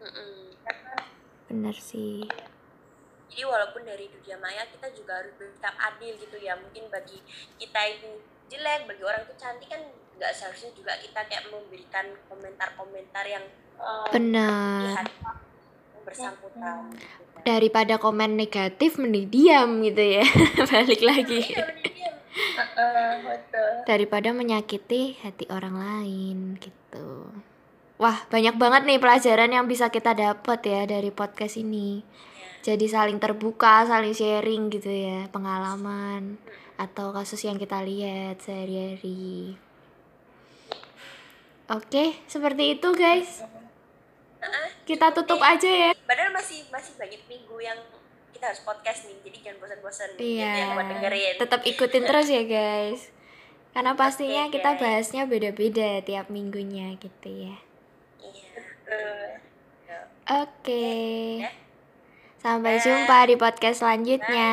Mm-mm. 0.00 0.41
Bener 1.52 1.76
sih. 1.76 2.24
Jadi 3.28 3.42
walaupun 3.44 3.84
dari 3.84 4.08
dunia 4.08 4.40
maya 4.40 4.64
kita 4.72 4.88
juga 4.96 5.20
harus 5.20 5.36
bersikap 5.36 5.76
adil 5.76 6.16
gitu 6.16 6.36
ya. 6.40 6.56
Mungkin 6.56 6.88
bagi 6.88 7.20
kita 7.60 7.80
ini 7.84 8.16
jelek 8.48 8.88
bagi 8.88 9.02
orang 9.04 9.28
itu 9.28 9.34
cantik 9.36 9.68
kan 9.68 9.80
nggak 10.16 10.32
seharusnya 10.32 10.72
juga 10.72 10.96
kita 11.00 11.20
kayak 11.28 11.48
memberikan 11.52 12.12
komentar-komentar 12.28 13.24
yang 13.24 13.44
Eh, 13.82 14.14
yang 14.14 15.06
bersangkutan 16.02 16.94
gitu 16.94 17.22
kan. 17.34 17.42
daripada 17.42 17.94
komen 17.98 18.38
negatif 18.38 18.94
mending 18.98 19.26
diam 19.26 19.82
gitu 19.82 20.02
ya. 20.02 20.24
Balik 20.70 21.02
lagi. 21.02 21.42
Iya, 21.50 21.66
betul. 23.26 23.70
Daripada 23.86 24.30
menyakiti 24.30 25.18
hati 25.22 25.50
orang 25.50 25.74
lain 25.78 26.38
gitu 26.62 27.26
wah 28.02 28.18
banyak 28.26 28.58
banget 28.58 28.82
nih 28.82 28.98
pelajaran 28.98 29.54
yang 29.54 29.70
bisa 29.70 29.86
kita 29.94 30.10
dapat 30.10 30.58
ya 30.66 30.82
dari 30.90 31.14
podcast 31.14 31.54
ini. 31.54 32.02
Jadi 32.66 32.90
saling 32.90 33.22
terbuka 33.22 33.86
saling 33.86 34.10
sharing 34.10 34.74
gitu 34.74 34.90
ya 34.90 35.30
pengalaman 35.30 36.34
atau 36.74 37.14
kasus 37.14 37.38
yang 37.46 37.62
kita 37.62 37.78
lihat 37.86 38.42
sehari-hari. 38.42 39.54
Oke 41.70 42.18
seperti 42.26 42.74
itu 42.74 42.90
guys. 42.90 43.46
Kita 44.82 45.14
tutup 45.14 45.38
aja 45.38 45.70
ya. 45.70 45.90
Padahal 46.02 46.34
masih 46.34 46.66
masih 46.74 46.98
banyak 46.98 47.22
minggu 47.30 47.54
yang 47.62 47.78
kita 48.34 48.50
harus 48.50 48.66
podcast 48.66 49.06
nih 49.06 49.16
jadi 49.22 49.38
jangan 49.46 49.58
bosan-bosan. 49.62 50.08
Gitu 50.18 50.42
Iya, 50.42 50.50
ya 50.50 50.66
buat 50.74 50.86
dengerin. 50.90 51.34
Tetap 51.38 51.60
ikutin 51.62 52.02
terus 52.02 52.26
ya 52.26 52.42
guys. 52.42 53.00
Karena 53.70 53.94
pastinya 53.94 54.50
Oke, 54.50 54.58
kita 54.58 54.74
guys. 54.74 54.80
bahasnya 54.82 55.22
beda-beda 55.30 56.02
tiap 56.02 56.26
minggunya 56.34 56.98
gitu 56.98 57.30
ya. 57.30 57.54
Iya 58.92 59.08
Betul. 59.08 59.28
Ya. 59.88 60.00
Oke. 60.42 60.88
Sampai 62.42 62.74
Bye. 62.78 62.84
jumpa 62.84 63.18
di 63.30 63.34
podcast 63.38 63.86
selanjutnya. 63.86 64.50